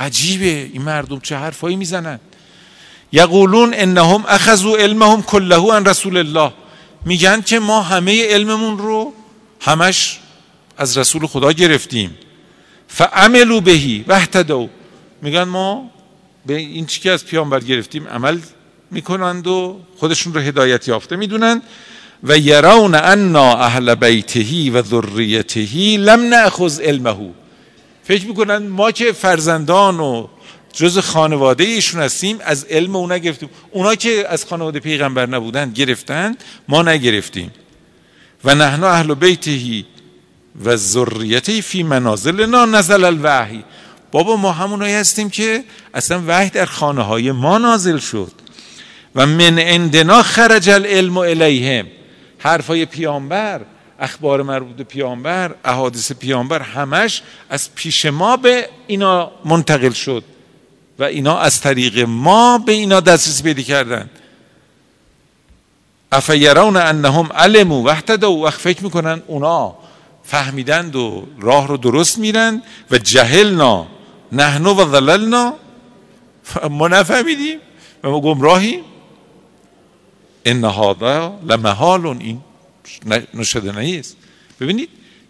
[0.00, 0.70] عجیبه.
[0.72, 2.20] این مردم چه حرفایی می‌زنن.
[3.12, 6.52] یقولون انهم اخذوا علمهم كله عن رسول الله.
[7.04, 9.12] میگن که ما همه علممون رو
[9.60, 10.18] همش
[10.76, 12.18] از رسول خدا گرفتیم.
[12.88, 14.68] فعملوا بهی واهتدوا.
[15.22, 15.90] میگن ما
[16.46, 18.38] به این چی که از پیامبر گرفتیم عمل
[18.90, 21.62] می‌کنند و خودشون رو هدایت یافته می‌دونن.
[22.24, 27.16] و یرون انا اهل بیتهی و ذریتهی لم ناخذ علمه.
[28.10, 30.26] فکر می‌کنن ما که فرزندان و
[30.72, 36.36] جز خانواده ایشون هستیم از علم اونا گرفتیم اونا که از خانواده پیغمبر نبودن گرفتن
[36.68, 37.50] ما نگرفتیم.
[38.44, 39.86] و نحن اهل بیتهی
[40.64, 43.64] و ذریته فی منازلنا نزل الوحی.
[44.12, 48.32] بابا ما همونایی هستیم که اصلا وحی در خانه های ما نازل شد.
[49.14, 51.86] و من عندنا خرج العلم الیهم.
[52.38, 53.60] حرفای پیامبر.
[54.00, 60.24] اخبار مربوط به پیامبر احادیث پیامبر همش از پیش ما به اینا منتقل شد
[60.98, 64.10] و اینا از طریق ما به اینا دسترسی پیدا کردن.
[66.12, 69.76] افیرون انهم علموا واهتدوا و فکر می‌کنن اونا
[70.24, 73.86] فهمیدند و راه رو درست میرن و جهلنا
[74.32, 75.54] نحن و ضللنا.
[76.70, 77.58] ما نفهمیدیم
[78.04, 78.80] و ما گمراهیم.
[80.44, 82.40] ان هذا لمحال این.
[83.34, 84.16] نشده نیست
[84.60, 84.88] ببینید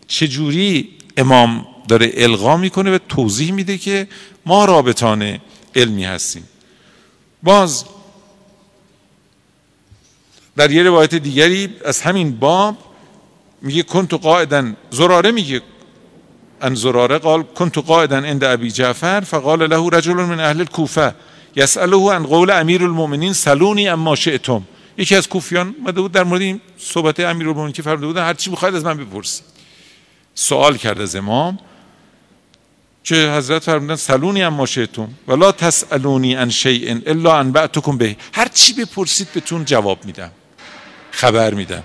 [0.08, 4.08] چجوری امام داره القا می‌کنه و توضیح میده که
[4.46, 5.38] ما رابطان
[5.76, 6.44] علمی هستیم.
[7.42, 7.84] باز
[10.56, 12.76] در یه روایت دیگری از همین باب
[13.62, 15.62] میگه کنتو قائدا زراره میگه
[16.62, 21.14] ان زراره قال كنت قائدا عند ابي جعفر فقال له رجل من اهل الكوفه
[21.56, 24.62] يساله عن قول امیر المؤمنین سلونی اما شئتم.
[24.96, 28.50] یکی از کوفیان مده بود در مورد این صحبت امیرالمومنین که فرموده بودن هر چی
[28.50, 29.44] بخواید از من بپرسید.
[30.34, 31.58] سوال کرد از امام
[33.04, 38.16] که حضرت فرمودن سلونی اما شئتم ولا تسالونی عن شیء الا انبأتكم به.
[38.32, 40.30] هر چی بپرسید بهتون جواب میدم
[41.10, 41.82] خبر میدم.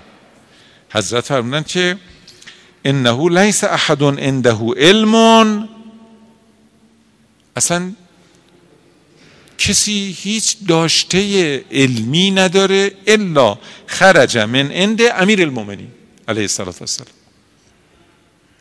[0.90, 1.96] حضرت فرمودن که
[2.84, 5.68] انه لیس احد عنده علم
[7.56, 7.92] اصلا
[9.58, 15.88] کسی هیچ داشته علمی نداره الا خرج من عند امیر المومنین
[16.28, 16.74] علیه السلام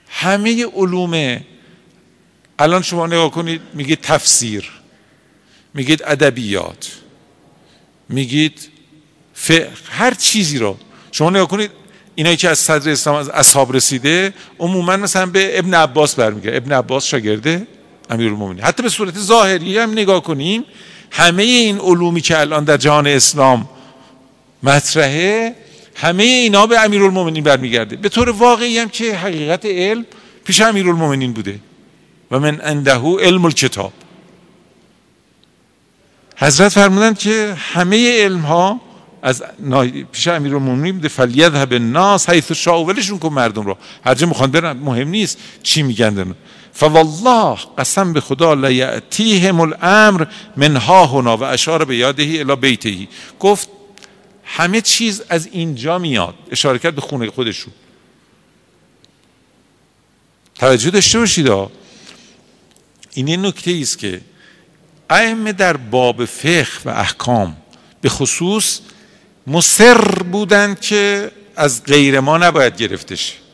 [0.10, 1.44] همه علوم
[2.60, 4.72] الان شما نگاه کنید میگید تفسیر
[5.74, 6.92] میگید ادبیات
[8.10, 8.70] میگید
[9.34, 10.78] فقه هر چیزی رو.
[11.12, 11.72] شما نگاه کنید
[12.16, 16.58] اینایی که از صدر اسلام از اصحاب رسیده عموما مثلا به ابن عباس برمیگرده.
[16.58, 17.68] ابن عباس شاگرده.
[18.10, 18.64] امیرالمومنین.
[18.64, 20.64] حتی به صورت ظاهری هم نگاه کنیم
[21.12, 23.70] همه این علومی که الان در جهان اسلام
[24.64, 25.56] مطرحه
[25.96, 27.96] همه اینا به امیرالمومنین برمیگرده.
[27.96, 30.06] به طور واقعی هم که حقیقت علم
[30.46, 31.60] پیش امیرالمومنین بوده.
[32.32, 33.94] و من عنده علم الکتاب.
[36.38, 38.82] حضرت فرمودند که همه علم ها
[39.22, 39.44] از
[40.12, 41.08] پیش امیرالمومنین بوده.
[41.08, 45.84] فلیذهب الناس حیث شاء ولشون کن مردم رو هر جا می‌خوان برن مهم نیست چی
[45.84, 46.36] میگن.
[46.76, 50.26] فوالله قسم به خدا لیعتیهم الامر
[50.58, 53.08] من ها هنا و اشار به یادهی الی بیتهی.
[53.40, 53.70] گفت
[54.46, 56.36] همه چیز از اینجا میاد.
[56.52, 57.74] اشاره کرد به خونه خودشون.
[60.56, 61.48] توجه داشته باشید
[63.14, 64.22] این یه نکته است که
[65.10, 67.58] ائمه در باب فقه و احکام
[68.02, 68.80] به خصوص
[69.48, 70.02] مصر
[70.32, 73.45] بودند که از غیر ما نباید گرفته شه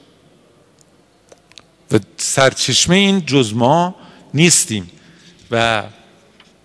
[1.92, 3.96] و سرچشمه این جز ما
[4.34, 4.92] نیستیم.
[5.52, 5.84] و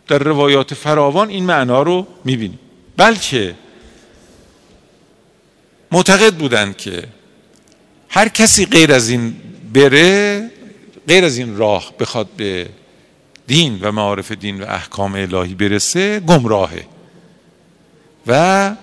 [0.09, 2.59] در روایات فراوان این معنا رو می‌بینیم.
[2.97, 3.55] بلکه
[5.93, 7.05] معتقد بودند که
[8.09, 9.37] هر کسی غیر از این
[9.75, 10.51] بره
[11.09, 12.69] غیر از این راه بخواد به
[13.47, 16.87] دین و معارف دین و احکام الهی برسه گمراهه.
[18.27, 18.75] و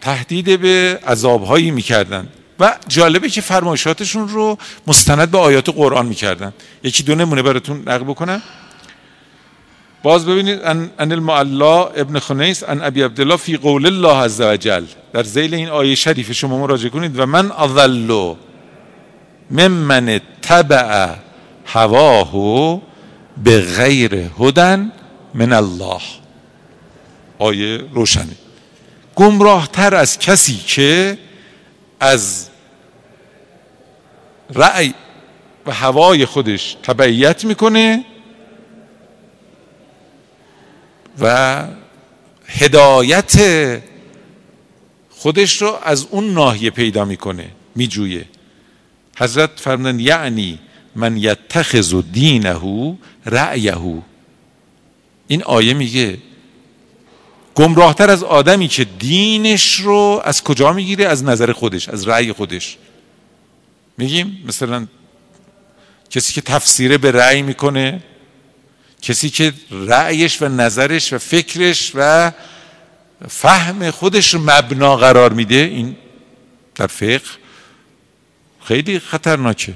[0.00, 2.28] تهدید به عذابهایی می‌کردن
[2.60, 6.52] و جالبه که فرمایشاتشون رو مستند به آیات قرآن می‌کردن.
[6.82, 8.42] یکی دو نمونه براتون نقل بکنم.
[10.02, 15.22] باز ببینید ان, المعلا ابن خنیس ان ابی عبدالله فی قول الله عز وجل در
[15.22, 17.18] زیل این آیه شریف شما مراجعه کنید.
[17.18, 18.34] و من اضل
[19.50, 21.14] ممن تبع
[21.66, 22.80] هواه
[23.44, 24.92] به غیر هدن
[25.34, 26.00] من الله.
[27.38, 28.36] آیه روشنه.
[29.14, 31.18] گمراه تر از کسی که
[32.00, 32.48] از
[34.54, 34.94] رأی
[35.66, 38.04] و هوای خودش تبعیت می‌کنه
[41.20, 41.64] و
[42.46, 43.32] هدایت
[45.10, 48.24] خودش رو از اون ناحیه پیدا می‌کنه میجویه.
[49.18, 50.58] حضرت فرمودن یعنی
[50.94, 54.02] من یتخذ دینه رأیه.
[55.28, 56.18] این آیه میگه
[57.58, 62.76] گمراهتر از آدمی که دینش رو از کجا می‌گیره؟ از نظر خودش از رأی خودش.
[63.98, 64.86] میگیم مثلا
[66.10, 68.02] کسی که تفسیره به رأی می‌کنه
[69.02, 72.32] کسی که رأیش و نظرش و فکرش و
[73.28, 75.96] فهم خودش رو مبنا قرار میده این
[76.74, 77.20] در فقه
[78.64, 79.74] خیلی خطرناکه.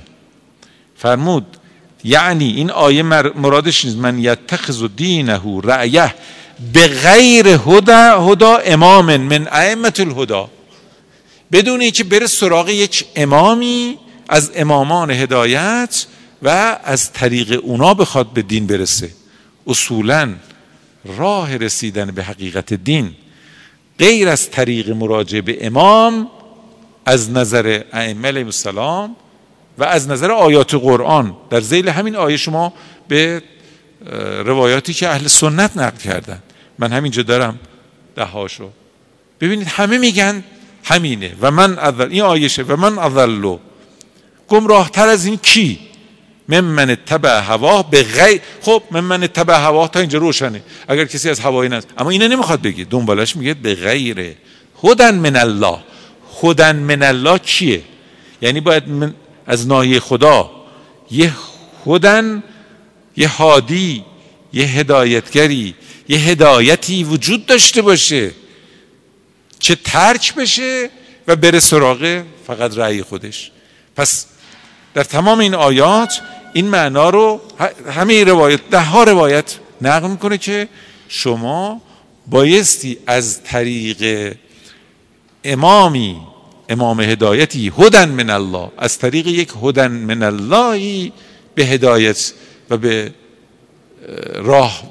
[0.96, 1.56] فرمود
[2.04, 6.14] یعنی این آیه مرادش نیست من یتخذ دینه رأیه.
[6.72, 10.50] به غیر هدا هدا امام من ائمه الهدا
[11.52, 13.98] بدون اینکه بره سراغ یک امامی
[14.28, 16.06] از امامان هدایت
[16.42, 19.10] و از طریق اونا بخواد به دین برسه.
[19.66, 20.34] اصولا
[21.04, 23.10] راه رسیدن به حقیقت دین
[23.98, 26.28] غیر از طریق مراجعه به امام
[27.06, 29.16] از نظر ائمه علیهم السلام
[29.78, 31.36] و از نظر آیات قرآن.
[31.50, 32.72] در زیل همین آیه شما
[33.08, 33.42] به
[34.44, 36.42] روایاتی که اهل سنت نقل کردن.
[36.78, 37.58] من همینجا دارم
[38.16, 38.70] دهاشو
[39.40, 40.44] ببینید همه میگن
[40.84, 41.32] همینه.
[41.40, 43.58] و من اول این آیشه و من اولو
[44.48, 45.78] گمراه تر از این کی؟
[46.48, 50.62] من من تبع هوا به غیر خب من من تبع هوا تا اینجا روشنه.
[50.88, 54.34] اگر کسی از هوایی نست اما اینه نمی‌خواد بگه دنبالش میگه به غیر
[54.74, 55.78] خودن من الله.
[56.28, 57.82] خودن من الله کیه؟
[58.42, 59.14] یعنی باید من
[59.46, 60.50] از ناحیه خدا
[61.10, 61.32] یه
[61.84, 62.42] خودن
[63.16, 64.04] یه هادی
[64.52, 65.74] یه هدایتگری
[66.08, 68.30] یه هدایتی وجود داشته باشه
[69.60, 70.90] که ترک بشه
[71.28, 73.50] و بره سراغ فقط رأی خودش.
[73.96, 74.26] پس
[74.94, 76.20] در تمام این آیات
[76.52, 77.40] این معنا رو
[77.90, 80.68] همه روایت ده ها روایت نقل می‌کنه که
[81.08, 81.82] شما
[82.26, 84.32] بایستی از طریق
[85.44, 86.16] امامی
[86.68, 91.12] امام هدایتی هدن من الله از طریق یک هدن من اللهی
[91.54, 92.32] به هدایت
[92.72, 93.12] و به
[94.34, 94.82] راه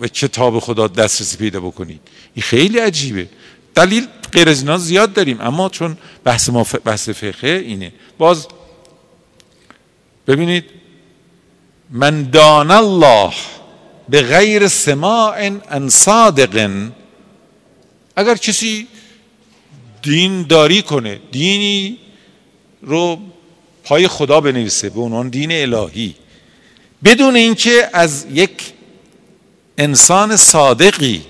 [0.00, 2.00] و کتاب خدا دسترسی پیدا بکنید
[2.34, 3.28] این خیلی عجیبه.
[3.74, 7.92] دلیل غیر از اینا زیاد داریم اما چون بحث ما بحث فقه اینه.
[8.18, 8.46] باز
[10.26, 10.64] ببینید
[11.90, 13.32] من دان الله
[14.08, 16.70] به غیر سماع ان صادق
[18.16, 18.88] اگر کسی
[20.02, 21.98] دین داری کنه دینی
[22.82, 23.18] رو
[23.84, 26.14] پای خدا بنویسه به عنوان دین الهی.
[27.04, 28.72] بدون اینکه از یک
[29.78, 31.22] انسان صادقی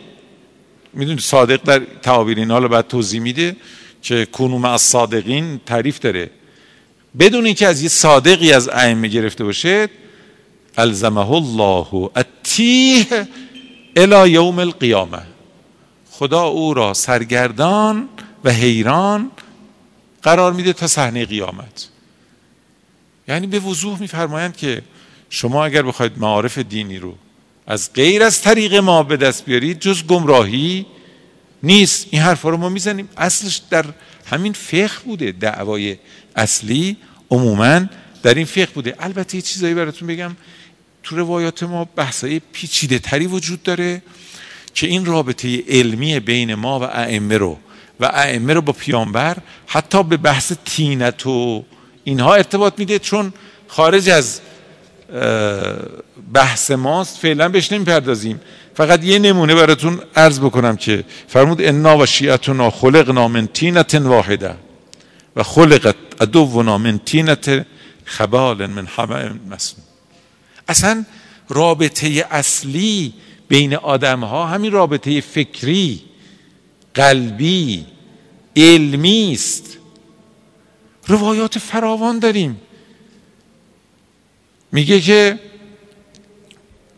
[0.93, 3.57] می‌دونید صادق در تعابیر اینا رو بعد توضیح میده
[4.03, 6.31] که کنوم از صادقین تعریف داره.
[7.19, 9.89] بدون اینکه از یه صادقی از ائمه گرفته باشه
[10.77, 13.29] الزمه الله التیه
[13.97, 15.23] الى یوم القیامه.
[16.11, 18.09] خدا او را سرگردان
[18.45, 19.31] و حیران
[20.23, 21.89] قرار میده تا صحنه قیامت.
[23.29, 24.83] یعنی به وضوح میفرمایند که
[25.35, 27.15] شما اگر بخواید معارف دینی رو
[27.67, 30.87] از غیر از طریق ما به دست بیارید جز گمراهی
[31.63, 32.07] نیست.
[32.11, 33.09] این حرفا رو ما می‌زنیم.
[33.17, 33.85] اصلش در
[34.27, 35.33] همین فقه بوده.
[35.33, 35.99] دعوای
[36.37, 36.97] اصلی
[37.31, 37.81] عموما
[38.23, 38.95] در این فقه بوده.
[38.99, 40.37] البته یه چیزایی براتون بگم.
[41.03, 44.03] تو روایات ما بحثای پیچیده تری وجود داره
[44.75, 47.59] که این رابطه علمی بین ما و ائمه رو
[48.01, 51.65] و ائمه رو با پیامبر حتی به بحث تینت و
[52.05, 52.99] اینها ارتباط میده.
[52.99, 53.33] چون
[53.69, 54.41] خارج از
[56.33, 58.41] بحث ماست فعلا بهش نمی‌پردازیم.
[58.75, 64.55] فقط یه نمونه براتون عرض بکنم که فرمود انا و شیعتنا خلقنا من تینت واحده
[65.37, 67.67] و خلقت عدونا من تینت
[68.05, 69.83] خبال من همه مسلم
[70.69, 71.05] اصلا
[71.49, 73.15] رابطه اصلی
[73.49, 76.03] بین آدم ها همین رابطه فکری
[76.95, 77.87] قلبی
[78.57, 79.79] علمی است.
[81.07, 82.61] روایات فراوان داریم.
[84.75, 85.39] میگه که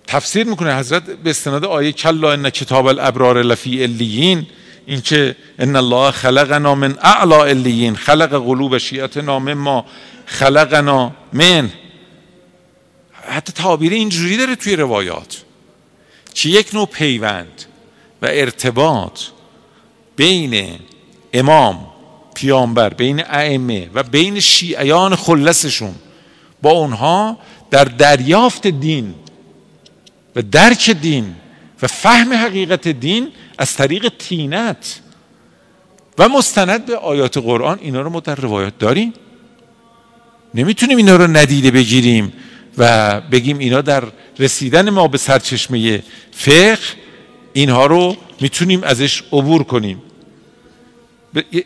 [0.07, 4.47] تفسیر می‌کنه حضرت به استناد آیه کلا ان کتاب الابرار لفی الیین
[4.87, 9.87] این که ان الله خلقنا من اعلا الیین خلق قلوب شیعتنا ما
[10.27, 11.71] خلقنا من.
[13.29, 15.43] حتی تعابیر اینجوری داره توی روایات.
[16.35, 17.65] که یک نوع پیوند
[18.23, 19.21] و ارتباط
[20.17, 20.79] بین
[21.33, 21.87] امام
[22.35, 25.95] پیامبر بین ائمه و بین شیعیان خلصشون.
[26.63, 27.39] با اونها
[27.71, 29.15] در دریافت دین
[30.37, 31.35] و درک دین
[31.83, 35.01] و فهم حقیقت دین از طریق تینت
[36.19, 39.13] و مستند به آیات قرآن اینا رو ما در روایات داریم.
[40.55, 42.33] نمی‌تونیم اینا رو ندیده بگیریم
[42.79, 44.05] و بگیم اینا در
[44.39, 46.03] رسیدن ما به سرچشمه
[46.33, 46.79] فقه
[47.53, 50.03] اینها رو می‌تونیم ازش عبور کنیم.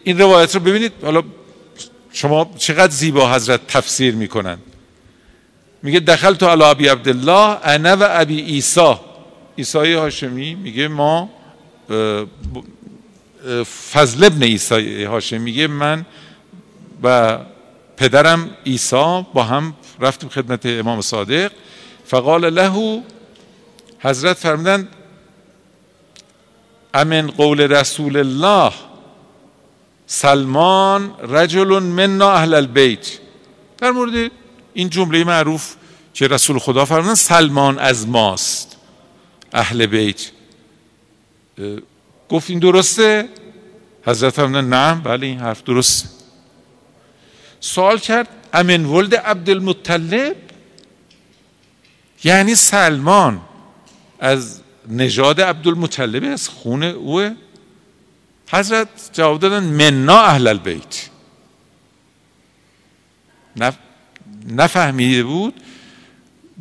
[0.04, 1.22] این روایت رو ببینید حالا
[2.12, 4.58] شما چقدر زیبا حضرت تفسیر می‌کنن.
[5.82, 9.00] میگه دخل تو علی ابی عبدالله انا و ابی ایسا
[9.56, 11.30] ایسای هاشمی میگه ما
[13.92, 16.06] فضل ابن ایسای هاشمی میگه من
[17.02, 17.38] و
[17.96, 21.52] پدرم ایسا با هم رفتیم خدمت امام صادق.
[22.06, 23.02] فقال له
[24.00, 24.88] حضرت فرمودن
[26.94, 28.72] امن قول رسول الله
[30.06, 33.18] سلمان رجل منا اهل البیت.
[33.78, 34.30] در مورد
[34.74, 35.74] این جمله معروف
[36.14, 38.76] که رسول خدا فرمودن سلمان از ماست
[39.52, 40.30] اهل بیت.
[42.28, 43.28] گفت این درسته؟
[44.06, 46.08] حضرت فرمودن نه بله این حرف درسته.
[47.60, 50.36] سوال کرد امن ولد عبدالمطلب؟
[52.24, 53.40] یعنی سلمان
[54.18, 57.34] از نژاد عبدالمطلب از خون اوه
[58.52, 61.10] حضرت جواب دادن منا اهل البیت.
[64.48, 65.54] نفهمیده بود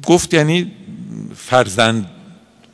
[0.05, 0.71] گفت یعنی
[1.35, 2.09] فرزند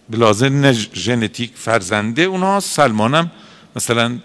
[0.10, 3.32] بلازم ژنتیک فرزنده اونها سلمانم
[3.76, 4.20] مثلا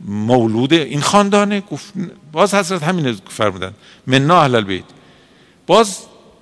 [0.00, 1.60] مولود این خاندانه.
[1.60, 1.92] گفت
[2.32, 3.72] باز حضرت همین فرمودن.
[4.06, 4.84] منا اهل البیت.
[5.66, 5.98] باز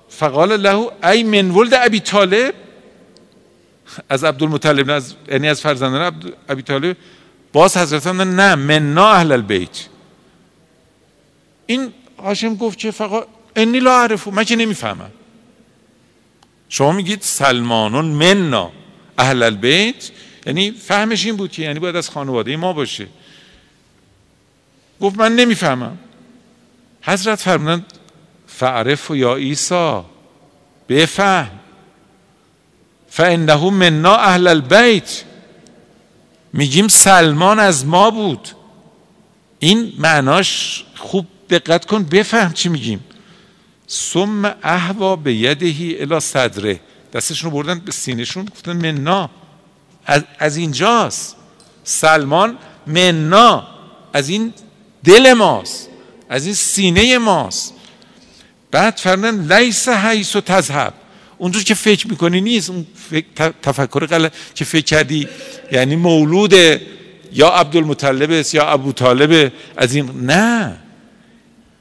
[0.09, 2.53] فقال له ای من ولد ابی طالب.
[4.09, 6.97] از عبدالمطلب از یعنی از فرزندان ابی طالب.
[7.53, 9.85] باز حضرت نه منا اهل البیت.
[11.65, 15.11] این هاشم گفت که فقط انی لا عرفو من که نمی‌فهمم.
[16.69, 18.71] شما میگید سلمانون منا
[19.17, 20.11] اهل البیت؟
[20.45, 23.07] یعنی فهمش این بود که یعنی باید از خانواده ما باشه.
[25.01, 25.97] گفت من نمی‌فهمم.
[27.01, 27.85] حضرت فرمودند
[28.47, 30.05] فعرف یا ایسا
[30.89, 31.51] بفهم.
[33.09, 35.23] فانه منا اهل البیت.
[36.53, 38.49] میگیم سلمان از ما بود.
[39.59, 43.03] این معناش خوب دقت کن بفهم چی میگیم.
[43.95, 46.79] ثم احوا به یدهی الی صدره.
[47.13, 49.29] دستشون رو بردن به سینهشون گفتن منا
[50.05, 51.35] از, از اینجاست.
[51.83, 53.67] سلمان منا
[54.13, 54.53] از این
[55.03, 55.89] دل ماست.
[56.29, 57.73] از این سینه ماست.
[58.71, 60.93] بعد فرمودن لیس حیث و تذهب.
[61.37, 62.69] اونجور که فکر می‌کنی نیست.
[62.69, 65.27] اون فکر تفکر غلط که فکر کردی
[65.71, 66.53] یعنی مولود
[67.33, 70.84] یا عبدالمطلب یا ابو طالب از این نه.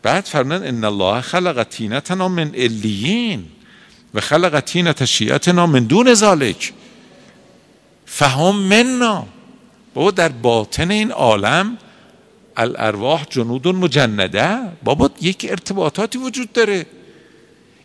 [0.04, 3.44] بعد فرمودن ان الله خلق تینتنا من الیین
[4.14, 6.72] و خلق تینت شیعتنا من دون ذالک
[8.06, 9.26] فهم منا.
[9.94, 11.78] بابا در باطن این عالم
[12.56, 16.86] الارواح جنود مجنده بابا یک ارتباطاتی وجود داره.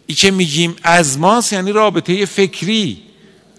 [0.08, 3.02] ای که میگیم از ماست یعنی رابطه فکری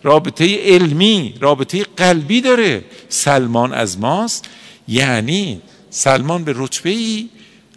[0.03, 2.85] رابطه علمی رابطه قلبی داره.
[3.09, 4.49] سلمان از ماست
[4.89, 7.29] یعنی سلمان به رتبه ای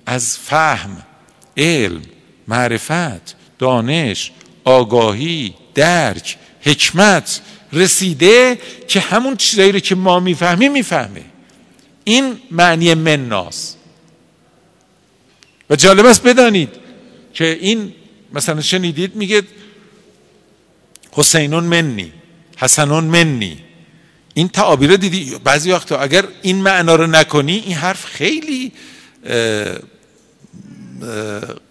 [0.06, 1.04] از فهم
[1.58, 2.02] علم
[2.48, 4.32] معرفت دانش
[4.64, 7.42] آگاهی درک حکمت
[7.74, 11.24] رسیده که همون چیزایی رو که ما می‌فهمیم می‌فهمه.
[12.04, 13.76] این معنی مناس
[15.70, 16.70] و جالب است بدانید
[17.34, 17.94] که این
[18.34, 19.44] مثلا شنیدید میگه
[21.12, 22.12] حسینون منی
[22.58, 23.58] حسنون منی.
[24.34, 28.72] این تعابیر دیدی؟ بعضی وقتا اگر این معنا رو نکنی این حرف خیلی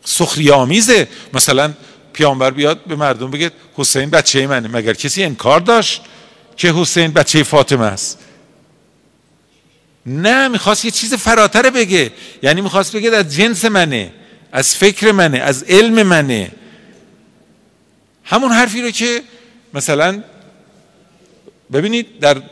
[0.05, 1.73] سخری آمیزه مثلا
[2.12, 4.68] پیامبر بیاد به مردم بگه حسین بچه منه.
[4.68, 6.03] مگر کسی انکار داشت
[6.57, 8.18] که حسین بچه فاطمه است؟
[10.07, 12.12] نه می‌خواست یه چیز فراتر بگه.
[12.43, 14.12] یعنی می‌خواست بگه از جنس منه
[14.53, 16.53] از فکر منه از علم منه.
[18.25, 19.23] همون حرفی رو که
[19.75, 20.23] مثلا
[21.73, 22.43] ببینید در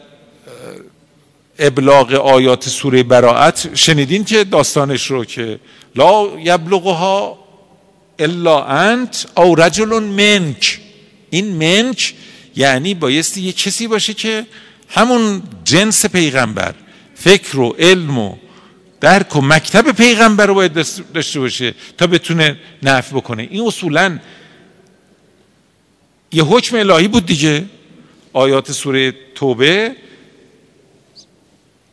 [1.60, 5.60] ابلاغ آیات سوره براعت شنیدین که داستانش رو که
[5.96, 7.38] لا یبلغها
[8.18, 10.80] الا انت او رجل منک.
[11.30, 12.14] این منک
[12.56, 14.46] یعنی بایستی یه کسی باشه که
[14.88, 16.74] همون جنس پیغمبر
[17.14, 18.36] فکر و علم و
[19.00, 20.72] درک و مکتب پیغمبر رو باید
[21.14, 23.48] داشته باشه تا بتونه نفع بکنه.
[23.50, 24.18] این اصولا
[26.32, 27.64] یه حکم الهی بود دیگه.
[28.32, 29.96] آیات سوره توبه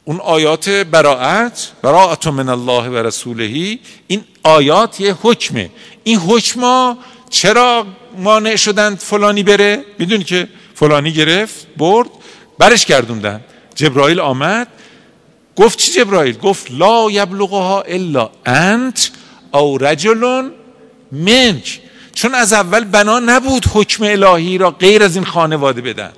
[0.07, 5.69] اون آیات براعت براعت من الله و رسولهی این آیات یه حکمه.
[6.03, 6.97] این حکما
[7.29, 7.85] چرا
[8.17, 12.09] مانع شدند فلانی بره؟ می‌دونی که فلانی گرفت برد
[12.57, 13.41] برش گردوندن.
[13.75, 14.67] جبرائیل آمد
[15.55, 19.11] گفت چی جبرائیل؟ گفت لا یبلغها الا انت
[19.53, 20.49] او رجل
[21.11, 21.81] منک.
[22.13, 26.11] چون از اول بنا نبود حکم الهی را غیر از این خانواده بدن.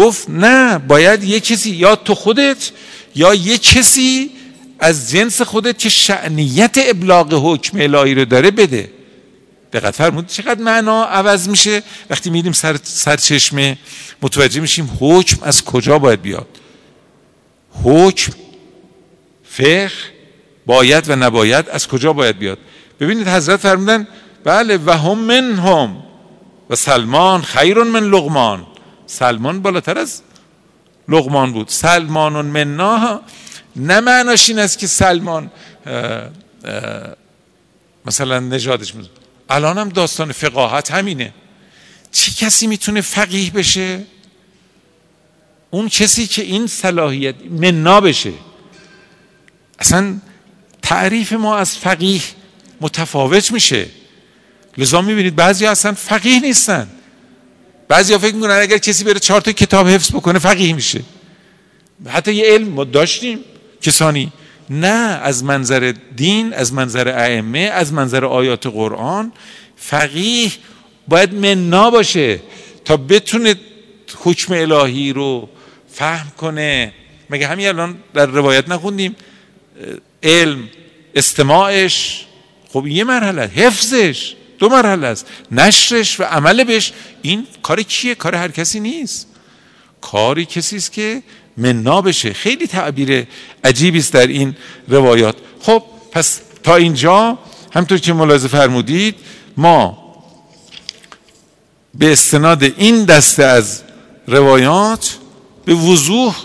[0.00, 2.70] گفت نه باید یه کسی یا تو خودت
[3.14, 4.30] یا یه کسی
[4.78, 8.90] از جنس خودت که شعنیت ابلاغ حکم الهی رو داره بده.
[9.72, 11.82] دقت فرمود چقدر معنا عوض میشه.
[12.10, 13.78] وقتی میریم سر سرچشمه
[14.22, 16.48] متوجه میشیم حکم از کجا باید بیاد.
[17.84, 18.32] حکم
[19.44, 19.90] فقه
[20.66, 22.58] باید و نباید از کجا باید بیاد.
[23.00, 24.08] ببینید حضرت فرمودن
[24.44, 25.96] بله و هم من هم
[26.70, 28.66] و سلمان خیر من لغمان
[29.10, 30.22] سلمان بالاتر از
[31.08, 31.68] لغمان بود.
[31.68, 33.20] سلمان منا
[33.76, 35.50] نه معناش این است که سلمان
[38.06, 39.08] مثلا نجادش میده
[39.50, 41.34] الان هم داستان فقاهت همینه.
[42.12, 44.02] چی کسی می‌تونه فقیه بشه؟
[45.70, 48.32] اون کسی که این صلاحیت منا بشه.
[49.78, 50.16] اصلا
[50.82, 52.22] تعریف ما از فقیه
[52.80, 53.86] متفاوت میشه.
[54.78, 56.88] لذا می‌بینید بعضی اصلا فقیه نیستن.
[57.90, 61.00] بعضی فکر می‌کنن اگر کسی بره چهار تا کتاب حفظ بکنه فقیه میشه.
[62.06, 63.38] حتی یه علم ما داشتیم
[63.82, 64.32] کسانی.
[64.70, 69.32] نه از منظر دین از منظر ائمه از منظر آیات قرآن.
[69.76, 70.50] فقیه
[71.08, 72.40] باید منا باشه
[72.84, 73.54] تا بتونه
[74.16, 75.48] حکم الهی رو
[75.92, 76.92] فهم کنه.
[77.30, 79.16] مگه همین الان در روایت نخوندیم؟
[80.22, 80.68] علم
[81.14, 82.26] استماعش.
[82.68, 84.34] خب یه مرحله حفظش.
[84.60, 85.26] دو مرحله است.
[85.50, 86.92] نشرش و عمل بهش
[87.22, 89.26] این کار کیه؟ کار هر کسی نیست.
[90.00, 91.22] کاری کسی است که
[91.56, 93.26] منا بشه خیلی تعبیر
[93.64, 94.56] عجیبی است در این
[94.88, 95.36] روایات.
[95.60, 95.82] خب
[96.12, 97.38] پس تا اینجا
[97.72, 99.14] همطور که ملاحظه فرمودید
[99.56, 100.00] ما
[101.94, 103.82] به استناد این دسته از
[104.26, 105.16] روایات
[105.64, 106.36] به وضوح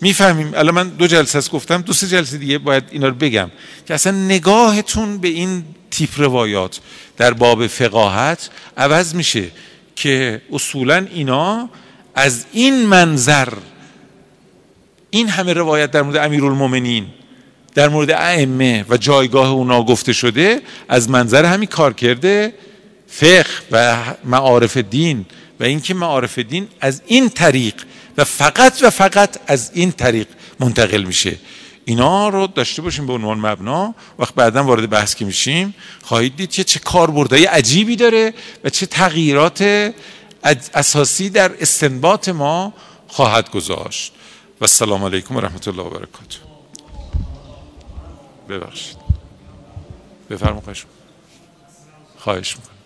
[0.00, 0.52] می‌فهمیم.
[0.54, 3.50] الان من دو جلسه گفتم دو سه جلسه دیگه باید اینا رو بگم
[3.86, 6.80] که اصلا نگاهتون به این تیپ روایات
[7.18, 9.44] در باب فقاهت عوض میشه
[9.96, 11.70] که اصولا اینا
[12.14, 13.48] از این منظر
[15.10, 17.06] این همه روایت در مورد امیرالمومنین
[17.74, 22.54] در مورد ائمه و جایگاه اونا گفته شده از منظر همین کار کرده
[23.06, 25.26] فقه و معارف دین
[25.60, 27.74] و اینکه معارف دین از این طریق
[28.16, 30.26] و فقط و فقط از این طریق
[30.60, 31.36] منتقل میشه.
[31.88, 33.94] اینا رو داشته باشیم به عنوان مبنا.
[34.18, 35.74] وقت بعدا وارد بحث که میشیم.
[36.02, 38.34] خواهید دید که چه کاربردهای عجیبی داره
[38.64, 39.92] و چه تغییرات
[40.74, 42.72] اساسی در استنباط ما
[43.08, 44.12] خواهد گذاشت.
[44.60, 46.38] و السلام علیکم و رحمت الله و برکاته.
[48.48, 48.96] ببخشید.
[50.30, 50.86] بفرمایید.
[52.18, 52.77] خواهش می‌کنم.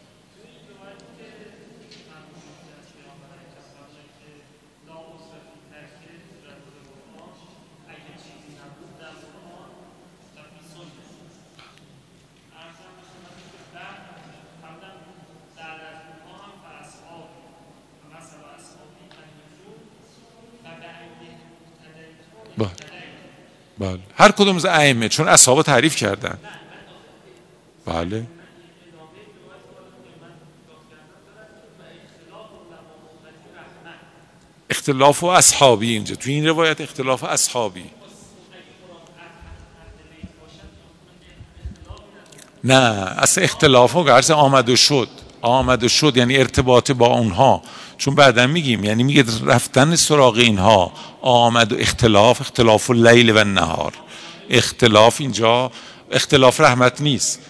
[23.79, 23.99] بله.
[24.17, 26.39] هر کدوم از ائمه چون اصحاب تعریف کردن.
[27.87, 28.27] بله.
[34.71, 36.15] اختلاف و اصحابی اینجا.
[36.15, 37.85] تو این روایت اختلاف اصحابی.
[42.65, 42.75] نه
[43.19, 45.09] اصلا اختلاف و گرز آمد و شد.
[45.43, 47.63] آمد و شد یعنی ارتباط با اونها.
[48.03, 53.45] چون بعدا میگیم یعنی میگه رفتن سراغ اینها آمد و اختلاف اختلاف و لیل و
[53.45, 53.93] نهار
[54.51, 55.71] اختلاف اینجا
[56.11, 57.41] اختلاف رحمت نیست.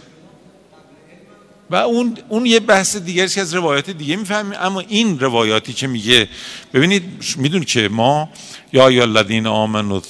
[1.71, 4.59] و اون اون یه بحث دیگرش از روایات دیگه می‌فهمیم.
[4.61, 6.29] اما این روایاتی که میگه
[6.75, 7.03] ببینید
[7.37, 8.29] می‌دونید که ما
[8.73, 10.03] یا یا الذین آمنوا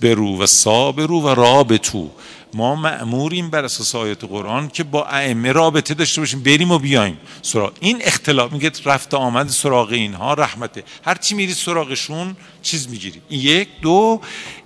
[0.00, 2.10] برو و صابرو و رابطو
[2.54, 7.18] ما مأموریم بر اساس آیات قرآن که با ائمه رابطه داشته باشیم بریم و بیایم
[7.42, 7.72] سراغ.
[7.80, 10.84] این اختلاف میگه رفت آمد سراغ اینها رحمته.
[11.04, 13.22] هر چی میری سراغشون چیز می‌گیری.
[13.30, 14.20] یک دو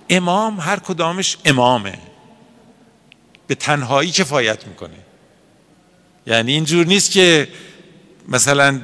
[0.09, 1.99] امام هر کدامش امامه.
[3.47, 4.97] به تنهایی کفایت می‌کنه.
[6.27, 7.47] یعنی اینجور نیست که
[8.27, 8.81] مثلا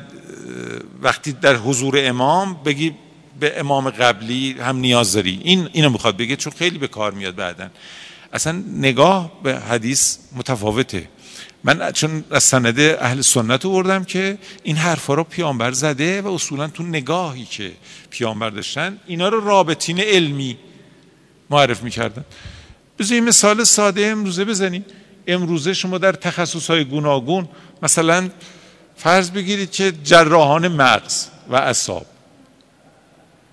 [1.02, 2.96] وقتی در حضور امام بگی
[3.40, 5.40] به امام قبلی هم نیاز داری.
[5.44, 7.70] این اینو می‌خواد بگه چون خیلی به کار میاد بعدا.
[8.36, 11.10] اصلا نگاه به حدیث متفاوته.
[11.64, 16.68] من چون از سند اهل سنت بردم که این حرفا رو پیامبر زده و اصولا
[16.68, 17.72] تو نگاهی که
[18.10, 20.58] پیامبر داشتن اینا رو رابطین علمی
[21.50, 22.26] معرف می‌کردن.
[23.00, 24.86] بذار مثال ساده امروزه بزنیم.
[25.28, 27.48] امروزه شما در تخصص های گوناگون
[27.82, 28.30] مثلا
[28.98, 32.06] فرض بگیرید که جراحان مغز و اصاب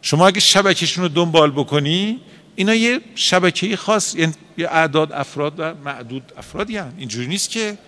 [0.02, 2.20] شما اگه شبکشون رو دنبال بکنی
[2.54, 7.78] اینا یه شبکه خاص یعنی یه اعداد افراد و معدود افرادی هم اینجوری نیست که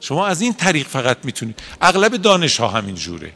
[0.00, 1.60] شما از این طریق فقط می‌تونید.
[1.80, 3.32] اغلب دانش ها همین جوره.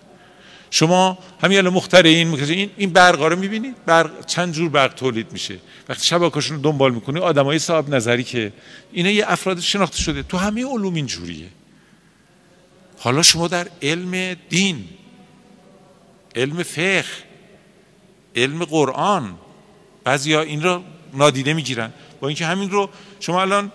[0.70, 5.58] شما همین الان مخترعین این این برق رو می‌بینید؟ برق چند جور برق تولید میشه.
[5.88, 8.52] وقتی شبکهشون رو دنبال می‌کنی آدمای صاحب نظری که
[8.92, 10.22] اینا یه افراد شناخته شده.
[10.22, 11.48] تو همه علوم این جوریه.
[12.98, 14.84] حالا شما در علم دین
[16.36, 17.04] علم فقه
[18.36, 19.38] علم قرآن
[20.08, 20.82] بعضیا این رو
[21.14, 21.92] نادیده می‌گیرن.
[22.20, 22.90] با اینکه همین رو
[23.20, 23.72] شما الان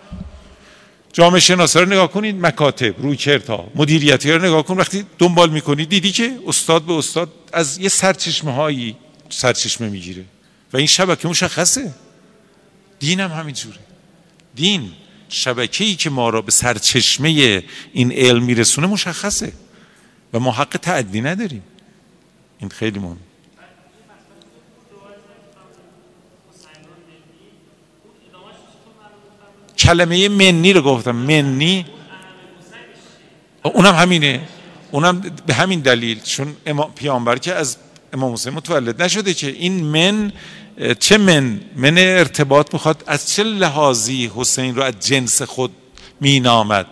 [1.13, 5.89] جامعه شناسا رو نگاه کنید مکاتب روی کرتا مدیریتی رو نگاه کن وقتی دنبال می‌کنید
[5.89, 8.95] دیدی که استاد به استاد از یه سرچشمه هایی
[9.29, 10.25] سرچشمه می‌گیره.
[10.73, 11.93] و این شبکه مشخصه.
[12.99, 13.79] دین هم همینجوره
[14.55, 14.91] دین
[15.29, 17.63] شبکه ای که ما را به سرچشمه
[17.93, 19.53] این علم میرسونه مشخصه.
[20.33, 21.63] و ما حق تعدی نداریم.
[22.59, 23.32] این خیلی مهم
[29.77, 31.15] کلمه منی رو گفتم.
[31.15, 31.85] منی.
[33.63, 34.47] اونم همینه.
[34.91, 36.21] اونم به همین دلیل.
[36.21, 36.55] چون
[36.95, 37.77] پیامبر که از
[38.13, 40.31] امام حسین متولد نشده که این من
[40.99, 45.71] چه من؟ من ارتباط می‌خواد از چه لحاظی حسین رو از جنس خود
[46.21, 46.85] مینامد؟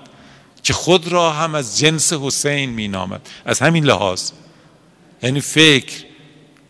[0.63, 3.29] که خود را هم از جنس حسین مینامد.
[3.45, 4.31] از همین لحاظ.
[5.23, 5.93] یعنی فکر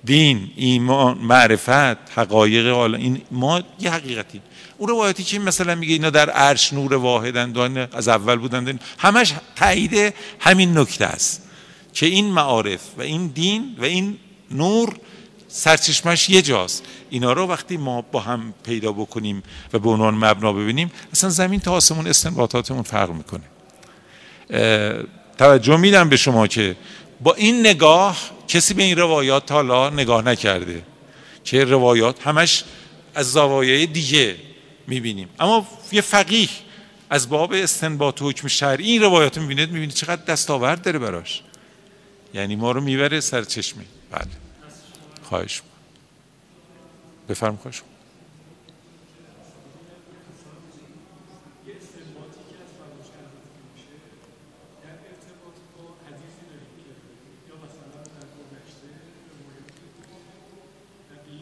[0.06, 4.42] دین ایمان معرفت حقایق این ما یه حقیقتی
[4.78, 10.14] اون روایتی که مثلا میگه اینا در عرش نور واحدن از اول بودن همش تایید
[10.40, 11.50] همین نکته است
[11.94, 14.18] که این معارف و این دین و این
[14.52, 14.96] نور
[15.48, 16.84] سرچشمش یه جاست.
[17.10, 19.44] اینا رو وقتی ما با هم پیدا بکنیم
[19.74, 23.44] و به عنوان مبنا ببینیم اصلا زمین تا آسمون استنباطاتمون فرق می‌کنه.
[25.38, 26.76] توجه میدم به شما که
[27.22, 28.18] با این نگاه
[28.52, 30.84] کسی به این روایات حالا نگاه نکرده
[31.44, 32.64] که روایات همش
[33.16, 34.36] از زوایای دیگه
[34.88, 35.30] می‌بینیم.
[35.40, 36.50] اما یه فقیه
[37.10, 41.42] از باب استنباط و حکم شرعی این روایات می‌بینید می‌بینید چقدر دستاورد داره براش.
[42.34, 44.28] یعنی ما رو می‌بره سر چشمی بله.
[45.24, 45.62] خواهش
[47.30, 47.82] بفرم خواهش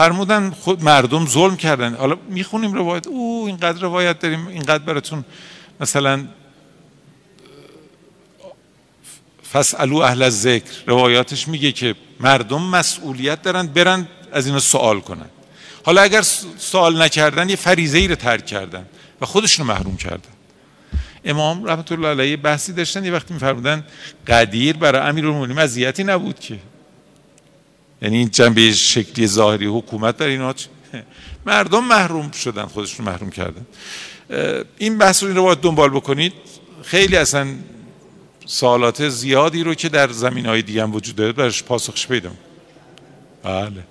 [0.00, 1.94] فرمودن خود مردم ظلم کردن.
[1.94, 3.06] حالا می‌خونیم روایت.
[3.06, 5.24] او اینقدر روایت داریم اینقدر براتون
[5.80, 6.26] مثلا
[9.52, 15.28] فسالو اهل ذکر روایاتش میگه که مردم مسئولیت دارن برن از اینا سوال کنن.
[15.84, 16.22] حالا اگر
[16.58, 18.86] سوال نکردن یه فریزه ای رو ترک کردن
[19.20, 20.32] و خودشونو محروم کردن.
[21.24, 23.84] امام رحمت الله علیه بحثی داشتن یه وقتی میفرمودن
[24.26, 26.58] قدیر برای امیرالمومنین مزیتی نبود که.
[28.02, 30.54] یعنی این جنبه شکلی ظاهری حکومت در اینا
[31.46, 33.66] مردم محروم شدن خودشون محروم کردن.
[34.78, 36.32] این بحث رو این رو باید دنبال بکنید.
[36.82, 37.46] خیلی اصلا
[38.46, 42.30] سوالات زیادی رو که در زمین های دیگه هم وجود داره برش پاسخش پیدا
[43.42, 43.84] بله.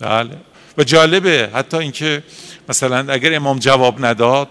[0.00, 0.36] بله.
[0.78, 2.22] و جالبه حتی اینکه
[2.68, 4.48] مثلا اگر امام جواب نداد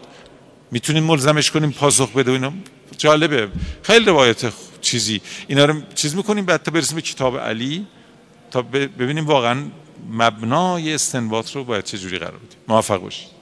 [0.72, 2.54] می‌تونیم ملزمش کنیم پاسخ بده اینا.
[2.98, 3.48] جالبه.
[3.84, 5.22] خیلی روایت چیزی.
[5.48, 7.86] اینا رو چیز می‌کنیم بعد تا برسیم به کتاب علی.
[8.52, 9.64] تا ببینیم واقعا
[10.12, 12.58] مبنای استنباط رو باید چه جوری قرار بدیم.
[12.68, 13.35] موفق باشید.